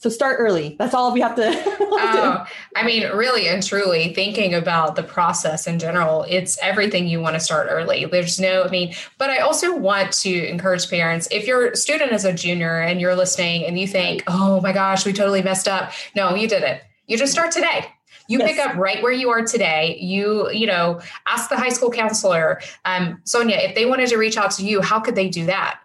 so 0.00 0.08
start 0.08 0.38
early. 0.40 0.76
That's 0.78 0.94
all 0.94 1.12
we 1.14 1.20
have 1.20 1.36
to. 1.36 1.42
oh, 1.46 2.44
I 2.74 2.82
mean, 2.84 3.08
really 3.12 3.48
and 3.48 3.62
truly 3.62 4.14
thinking 4.14 4.54
about 4.54 4.96
the 4.96 5.02
process 5.02 5.66
in 5.66 5.78
general, 5.78 6.24
it's 6.28 6.58
everything 6.62 7.06
you 7.06 7.20
want 7.20 7.34
to 7.34 7.40
start 7.40 7.68
early. 7.70 8.06
There's 8.06 8.40
no, 8.40 8.64
I 8.64 8.70
mean, 8.70 8.94
but 9.18 9.30
I 9.30 9.38
also 9.38 9.76
want 9.76 10.12
to 10.14 10.48
encourage 10.48 10.88
parents 10.88 11.28
if 11.30 11.46
your 11.46 11.74
student 11.74 12.12
is 12.12 12.24
a 12.24 12.32
junior 12.32 12.80
and 12.80 13.00
you're 13.00 13.14
listening 13.14 13.66
and 13.66 13.78
you 13.78 13.86
think, 13.86 14.24
oh 14.26 14.60
my 14.62 14.72
gosh, 14.72 15.04
we 15.04 15.12
totally 15.12 15.42
messed 15.42 15.68
up. 15.68 15.92
No, 16.16 16.34
you 16.34 16.48
did 16.48 16.62
it. 16.62 16.82
You 17.06 17.18
just 17.18 17.32
start 17.32 17.52
today. 17.52 17.86
You 18.26 18.38
yes. 18.38 18.50
pick 18.52 18.58
up 18.60 18.76
right 18.76 19.02
where 19.02 19.12
you 19.12 19.28
are 19.30 19.44
today. 19.44 19.98
You, 20.00 20.50
you 20.50 20.66
know, 20.66 21.00
ask 21.28 21.50
the 21.50 21.56
high 21.56 21.68
school 21.70 21.90
counselor, 21.90 22.60
um, 22.84 23.20
Sonja, 23.24 23.68
if 23.68 23.74
they 23.74 23.86
wanted 23.86 24.08
to 24.10 24.16
reach 24.16 24.36
out 24.36 24.52
to 24.52 24.64
you, 24.64 24.80
how 24.80 25.00
could 25.00 25.16
they 25.16 25.28
do 25.28 25.46
that? 25.46 25.80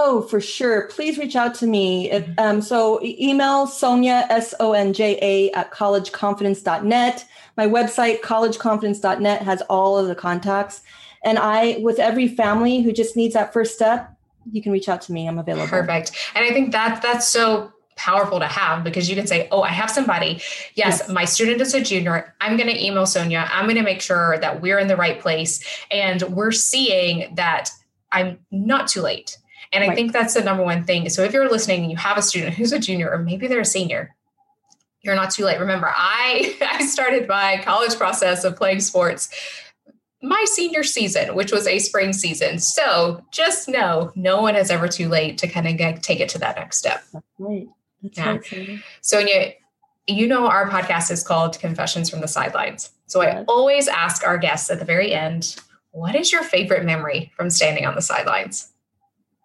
Oh, 0.00 0.22
for 0.22 0.40
sure. 0.40 0.82
Please 0.82 1.18
reach 1.18 1.34
out 1.34 1.56
to 1.56 1.66
me. 1.66 2.08
If, 2.08 2.24
um, 2.38 2.62
so 2.62 3.02
email 3.02 3.66
Sonja, 3.66 4.26
S 4.30 4.54
O 4.60 4.72
N 4.72 4.92
J 4.92 5.18
A, 5.20 5.50
at 5.58 5.72
collegeconfidence.net. 5.72 7.26
My 7.56 7.66
website, 7.66 8.20
collegeconfidence.net, 8.20 9.42
has 9.42 9.60
all 9.62 9.98
of 9.98 10.06
the 10.06 10.14
contacts. 10.14 10.82
And 11.24 11.36
I, 11.36 11.78
with 11.82 11.98
every 11.98 12.28
family 12.28 12.80
who 12.80 12.92
just 12.92 13.16
needs 13.16 13.34
that 13.34 13.52
first 13.52 13.74
step, 13.74 14.16
you 14.52 14.62
can 14.62 14.70
reach 14.70 14.88
out 14.88 15.00
to 15.02 15.12
me. 15.12 15.26
I'm 15.26 15.36
available. 15.36 15.66
Perfect. 15.66 16.12
And 16.36 16.44
I 16.44 16.50
think 16.50 16.70
that 16.70 17.02
that's 17.02 17.26
so 17.26 17.72
powerful 17.96 18.38
to 18.38 18.46
have 18.46 18.84
because 18.84 19.10
you 19.10 19.16
can 19.16 19.26
say, 19.26 19.48
Oh, 19.50 19.62
I 19.62 19.70
have 19.70 19.90
somebody. 19.90 20.34
Yes, 20.74 21.00
yes. 21.00 21.08
my 21.08 21.24
student 21.24 21.60
is 21.60 21.74
a 21.74 21.82
junior. 21.82 22.36
I'm 22.40 22.56
going 22.56 22.68
to 22.68 22.80
email 22.80 23.02
Sonja. 23.02 23.48
I'm 23.50 23.64
going 23.64 23.74
to 23.74 23.82
make 23.82 24.00
sure 24.00 24.38
that 24.38 24.62
we're 24.62 24.78
in 24.78 24.86
the 24.86 24.96
right 24.96 25.18
place 25.18 25.60
and 25.90 26.22
we're 26.22 26.52
seeing 26.52 27.34
that 27.34 27.70
I'm 28.12 28.38
not 28.52 28.86
too 28.86 29.02
late 29.02 29.36
and 29.72 29.82
right. 29.82 29.90
I 29.90 29.94
think 29.94 30.12
that's 30.12 30.34
the 30.34 30.42
number 30.42 30.62
one 30.62 30.84
thing. 30.84 31.08
So 31.08 31.22
if 31.22 31.32
you're 31.32 31.48
listening 31.48 31.82
and 31.82 31.90
you 31.90 31.96
have 31.96 32.18
a 32.18 32.22
student 32.22 32.54
who's 32.54 32.72
a 32.72 32.78
junior 32.78 33.10
or 33.10 33.18
maybe 33.18 33.46
they're 33.46 33.60
a 33.60 33.64
senior, 33.64 34.14
you're 35.02 35.14
not 35.14 35.30
too 35.30 35.44
late. 35.44 35.60
Remember, 35.60 35.92
I 35.94 36.56
I 36.72 36.84
started 36.86 37.28
my 37.28 37.60
college 37.64 37.96
process 37.96 38.44
of 38.44 38.56
playing 38.56 38.80
sports 38.80 39.28
my 40.22 40.44
senior 40.52 40.82
season, 40.82 41.34
which 41.34 41.52
was 41.52 41.66
a 41.66 41.78
spring 41.78 42.12
season. 42.12 42.58
So 42.58 43.24
just 43.30 43.68
know 43.68 44.12
no 44.14 44.40
one 44.40 44.56
is 44.56 44.70
ever 44.70 44.88
too 44.88 45.08
late 45.08 45.38
to 45.38 45.48
kind 45.48 45.68
of 45.68 45.76
get, 45.76 46.02
take 46.02 46.20
it 46.20 46.28
to 46.30 46.38
that 46.38 46.56
next 46.56 46.78
step. 46.78 47.04
That's 47.12 47.24
right. 47.38 47.68
That's 48.02 48.18
yeah. 48.18 48.30
right. 48.30 48.80
Sonja, 49.02 49.54
you 50.06 50.26
know 50.26 50.46
our 50.46 50.68
podcast 50.68 51.10
is 51.10 51.22
called 51.22 51.58
Confessions 51.60 52.10
from 52.10 52.20
the 52.20 52.28
Sidelines. 52.28 52.90
So 53.06 53.22
yes. 53.22 53.36
I 53.36 53.44
always 53.46 53.88
ask 53.88 54.26
our 54.26 54.38
guests 54.38 54.70
at 54.70 54.78
the 54.78 54.84
very 54.84 55.12
end, 55.12 55.56
what 55.92 56.14
is 56.14 56.32
your 56.32 56.42
favorite 56.42 56.84
memory 56.84 57.32
from 57.36 57.50
standing 57.50 57.86
on 57.86 57.94
the 57.94 58.02
sidelines? 58.02 58.72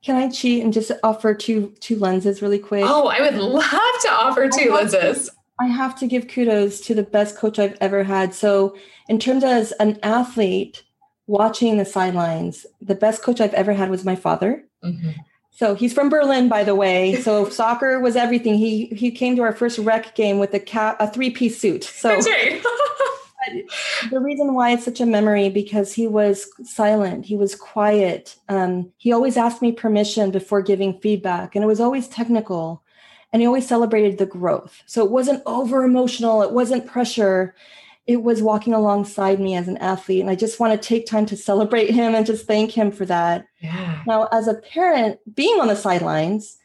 Can 0.03 0.15
I 0.17 0.29
cheat 0.29 0.63
and 0.63 0.73
just 0.73 0.91
offer 1.03 1.33
two 1.33 1.73
two 1.79 1.97
lenses 1.97 2.41
really 2.41 2.59
quick? 2.59 2.83
Oh, 2.85 3.07
I 3.07 3.21
would 3.21 3.35
love 3.35 3.63
to 3.63 4.11
offer 4.11 4.49
two 4.49 4.71
I 4.71 4.75
lenses. 4.75 5.29
To, 5.29 5.35
I 5.61 5.67
have 5.67 5.97
to 5.99 6.07
give 6.07 6.27
kudos 6.27 6.81
to 6.81 6.93
the 6.93 7.03
best 7.03 7.37
coach 7.37 7.57
I've 7.57 7.77
ever 7.79 8.03
had. 8.03 8.33
So, 8.33 8.75
in 9.07 9.17
terms 9.17 9.43
as 9.43 9.71
an 9.73 9.99
athlete 10.03 10.83
watching 11.27 11.77
the 11.77 11.85
sidelines, 11.85 12.65
the 12.81 12.95
best 12.95 13.23
coach 13.23 13.39
I've 13.39 13.53
ever 13.53 13.73
had 13.73 13.89
was 13.89 14.03
my 14.03 14.15
father. 14.15 14.63
Mm-hmm. 14.83 15.11
So 15.51 15.75
he's 15.75 15.93
from 15.93 16.09
Berlin, 16.09 16.49
by 16.49 16.63
the 16.63 16.75
way. 16.75 17.15
So 17.21 17.47
soccer 17.49 17.99
was 17.99 18.15
everything. 18.15 18.55
He 18.55 18.87
he 18.87 19.11
came 19.11 19.35
to 19.35 19.43
our 19.43 19.53
first 19.53 19.77
rec 19.79 20.15
game 20.15 20.39
with 20.39 20.53
a 20.53 20.59
cap, 20.59 20.97
a 20.99 21.09
three 21.09 21.29
piece 21.29 21.59
suit. 21.59 21.83
So 21.83 22.09
the 24.09 24.19
reason 24.19 24.53
why 24.53 24.71
it's 24.71 24.85
such 24.85 25.01
a 25.01 25.05
memory 25.05 25.49
because 25.49 25.93
he 25.93 26.07
was 26.07 26.49
silent 26.63 27.25
he 27.25 27.35
was 27.35 27.55
quiet 27.55 28.35
um, 28.49 28.91
he 28.97 29.11
always 29.11 29.37
asked 29.37 29.61
me 29.61 29.71
permission 29.71 30.31
before 30.31 30.61
giving 30.61 30.99
feedback 30.99 31.55
and 31.55 31.63
it 31.63 31.67
was 31.67 31.79
always 31.79 32.07
technical 32.07 32.83
and 33.31 33.41
he 33.41 33.47
always 33.47 33.67
celebrated 33.67 34.17
the 34.17 34.25
growth 34.25 34.81
so 34.85 35.03
it 35.03 35.11
wasn't 35.11 35.41
over 35.45 35.83
emotional 35.83 36.41
it 36.41 36.51
wasn't 36.51 36.85
pressure 36.85 37.55
it 38.05 38.21
was 38.21 38.41
walking 38.41 38.73
alongside 38.73 39.39
me 39.39 39.55
as 39.55 39.67
an 39.67 39.77
athlete 39.77 40.21
and 40.21 40.29
i 40.29 40.35
just 40.35 40.59
want 40.59 40.73
to 40.73 40.87
take 40.87 41.05
time 41.05 41.25
to 41.25 41.37
celebrate 41.37 41.89
him 41.89 42.15
and 42.15 42.25
just 42.25 42.45
thank 42.45 42.71
him 42.71 42.91
for 42.91 43.05
that 43.05 43.45
yeah. 43.59 44.01
now 44.05 44.27
as 44.31 44.47
a 44.47 44.55
parent 44.55 45.19
being 45.35 45.59
on 45.59 45.67
the 45.67 45.75
sidelines 45.75 46.57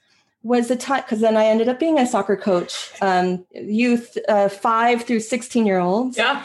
was 0.43 0.69
the 0.69 0.77
time 0.77 1.03
because 1.03 1.21
then 1.21 1.37
I 1.37 1.47
ended 1.47 1.69
up 1.69 1.79
being 1.79 1.99
a 1.99 2.07
soccer 2.07 2.37
coach, 2.37 2.91
um, 3.03 3.45
youth 3.53 4.17
uh, 4.29 4.49
five 4.49 5.05
through 5.05 5.21
16 5.21 5.67
year 5.67 5.79
olds. 5.79 6.17
Yeah. 6.17 6.45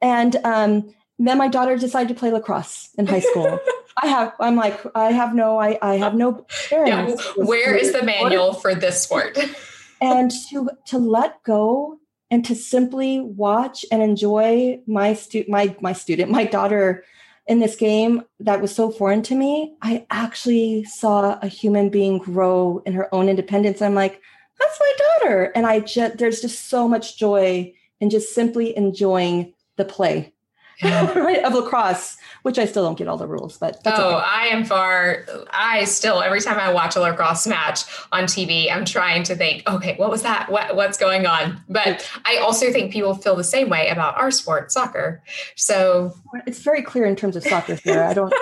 And 0.00 0.36
um, 0.44 0.94
then 1.18 1.38
my 1.38 1.48
daughter 1.48 1.76
decided 1.76 2.08
to 2.08 2.14
play 2.14 2.30
lacrosse 2.30 2.90
in 2.96 3.06
high 3.06 3.20
school. 3.20 3.58
I 4.02 4.06
have, 4.06 4.34
I'm 4.40 4.56
like, 4.56 4.80
I 4.94 5.12
have 5.12 5.34
no, 5.34 5.58
I, 5.58 5.78
I 5.82 5.96
have 5.96 6.14
no 6.14 6.46
parents. 6.68 7.22
Yeah. 7.36 7.44
Where 7.44 7.76
is 7.76 7.92
the 7.92 8.02
manual 8.02 8.54
for 8.54 8.74
this 8.74 9.02
sport? 9.02 9.38
and 10.00 10.30
to, 10.48 10.70
to 10.86 10.98
let 10.98 11.42
go 11.42 11.98
and 12.30 12.44
to 12.46 12.54
simply 12.54 13.20
watch 13.20 13.84
and 13.92 14.02
enjoy 14.02 14.80
my 14.86 15.14
stu- 15.14 15.44
my, 15.48 15.76
my 15.80 15.92
student, 15.92 16.30
my 16.30 16.44
daughter 16.44 17.04
in 17.46 17.58
this 17.58 17.76
game 17.76 18.22
that 18.38 18.60
was 18.60 18.74
so 18.74 18.90
foreign 18.90 19.22
to 19.22 19.34
me, 19.34 19.74
I 19.82 20.06
actually 20.10 20.84
saw 20.84 21.38
a 21.42 21.48
human 21.48 21.90
being 21.90 22.18
grow 22.18 22.80
in 22.86 22.92
her 22.92 23.12
own 23.12 23.28
independence. 23.28 23.82
I'm 23.82 23.94
like, 23.94 24.22
that's 24.58 24.80
my 24.80 24.92
daughter. 24.98 25.52
And 25.54 25.66
I 25.66 25.80
just, 25.80 26.18
there's 26.18 26.40
just 26.40 26.68
so 26.68 26.88
much 26.88 27.18
joy 27.18 27.74
in 28.00 28.08
just 28.08 28.34
simply 28.34 28.76
enjoying 28.76 29.52
the 29.80 29.84
play 29.84 30.32
yeah. 30.82 31.18
right 31.18 31.44
of 31.44 31.52
lacrosse 31.52 32.16
which 32.42 32.58
i 32.58 32.64
still 32.64 32.84
don't 32.84 32.96
get 32.96 33.06
all 33.06 33.18
the 33.18 33.26
rules 33.26 33.58
but 33.58 33.80
oh 33.84 34.16
okay. 34.16 34.26
i 34.26 34.46
am 34.46 34.64
far 34.64 35.26
i 35.50 35.84
still 35.84 36.22
every 36.22 36.40
time 36.40 36.58
i 36.58 36.72
watch 36.72 36.96
a 36.96 37.00
lacrosse 37.00 37.46
match 37.46 37.80
on 38.12 38.24
tv 38.24 38.72
i'm 38.72 38.84
trying 38.84 39.22
to 39.22 39.34
think 39.34 39.62
okay 39.68 39.94
what 39.96 40.10
was 40.10 40.22
that 40.22 40.50
what, 40.50 40.74
what's 40.76 40.96
going 40.96 41.26
on 41.26 41.60
but 41.68 42.08
i 42.24 42.38
also 42.38 42.72
think 42.72 42.92
people 42.92 43.14
feel 43.14 43.36
the 43.36 43.44
same 43.44 43.68
way 43.68 43.88
about 43.88 44.16
our 44.16 44.30
sport 44.30 44.72
soccer 44.72 45.22
so 45.54 46.14
it's 46.46 46.60
very 46.60 46.82
clear 46.82 47.04
in 47.04 47.16
terms 47.16 47.36
of 47.36 47.42
soccer 47.42 47.74
here 47.74 48.02
i 48.02 48.14
don't 48.14 48.32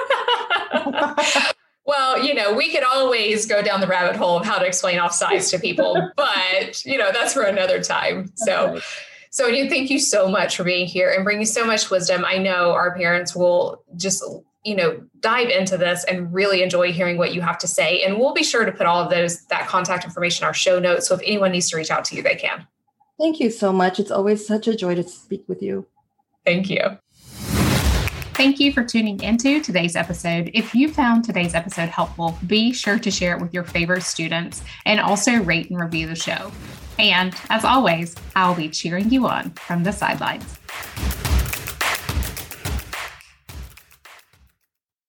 Well, 1.88 2.22
you 2.22 2.34
know, 2.34 2.52
we 2.52 2.70
could 2.70 2.84
always 2.84 3.46
go 3.46 3.62
down 3.62 3.80
the 3.80 3.86
rabbit 3.86 4.14
hole 4.14 4.36
of 4.36 4.44
how 4.44 4.58
to 4.58 4.66
explain 4.66 4.98
offsides 4.98 5.50
to 5.52 5.58
people, 5.58 6.10
but 6.16 6.84
you 6.84 6.98
know, 6.98 7.10
that's 7.10 7.32
for 7.32 7.42
another 7.42 7.82
time. 7.82 8.30
So, 8.36 8.78
so, 9.30 9.48
thank 9.68 9.90
you 9.90 9.98
so 9.98 10.28
much 10.28 10.56
for 10.56 10.64
being 10.64 10.86
here 10.86 11.12
and 11.12 11.24
bringing 11.24 11.46
so 11.46 11.64
much 11.64 11.90
wisdom. 11.90 12.24
I 12.24 12.38
know 12.38 12.72
our 12.72 12.96
parents 12.96 13.34
will 13.34 13.82
just 13.96 14.24
you 14.64 14.74
know 14.74 15.00
dive 15.20 15.48
into 15.48 15.76
this 15.76 16.04
and 16.04 16.32
really 16.32 16.62
enjoy 16.62 16.92
hearing 16.92 17.16
what 17.16 17.32
you 17.32 17.40
have 17.40 17.58
to 17.58 17.66
say 17.66 18.02
and 18.02 18.18
we'll 18.18 18.34
be 18.34 18.42
sure 18.42 18.64
to 18.64 18.72
put 18.72 18.86
all 18.86 19.00
of 19.00 19.08
those 19.08 19.44
that 19.46 19.66
contact 19.66 20.04
information 20.04 20.42
in 20.42 20.46
our 20.46 20.54
show 20.54 20.78
notes 20.78 21.08
so 21.08 21.14
if 21.14 21.20
anyone 21.24 21.52
needs 21.52 21.70
to 21.70 21.76
reach 21.76 21.90
out 21.90 22.04
to 22.04 22.16
you 22.16 22.22
they 22.22 22.34
can 22.34 22.66
thank 23.18 23.38
you 23.40 23.50
so 23.50 23.72
much 23.72 24.00
it's 24.00 24.10
always 24.10 24.46
such 24.46 24.66
a 24.66 24.76
joy 24.76 24.94
to 24.94 25.02
speak 25.02 25.44
with 25.48 25.62
you 25.62 25.86
thank 26.44 26.68
you 26.68 26.98
Thank 28.34 28.60
you 28.60 28.72
for 28.72 28.84
tuning 28.84 29.20
into 29.20 29.60
today's 29.60 29.96
episode. 29.96 30.52
If 30.54 30.72
you 30.72 30.92
found 30.92 31.24
today's 31.24 31.56
episode 31.56 31.88
helpful, 31.88 32.38
be 32.46 32.72
sure 32.72 32.96
to 32.96 33.10
share 33.10 33.34
it 33.36 33.42
with 33.42 33.52
your 33.52 33.64
favorite 33.64 34.04
students 34.04 34.62
and 34.86 35.00
also 35.00 35.42
rate 35.42 35.70
and 35.70 35.80
review 35.80 36.06
the 36.06 36.14
show. 36.14 36.52
And 36.98 37.34
as 37.50 37.64
always, 37.64 38.14
I'll 38.34 38.54
be 38.54 38.68
cheering 38.68 39.10
you 39.10 39.26
on 39.26 39.50
from 39.50 39.84
the 39.84 39.92
sidelines. 39.92 40.58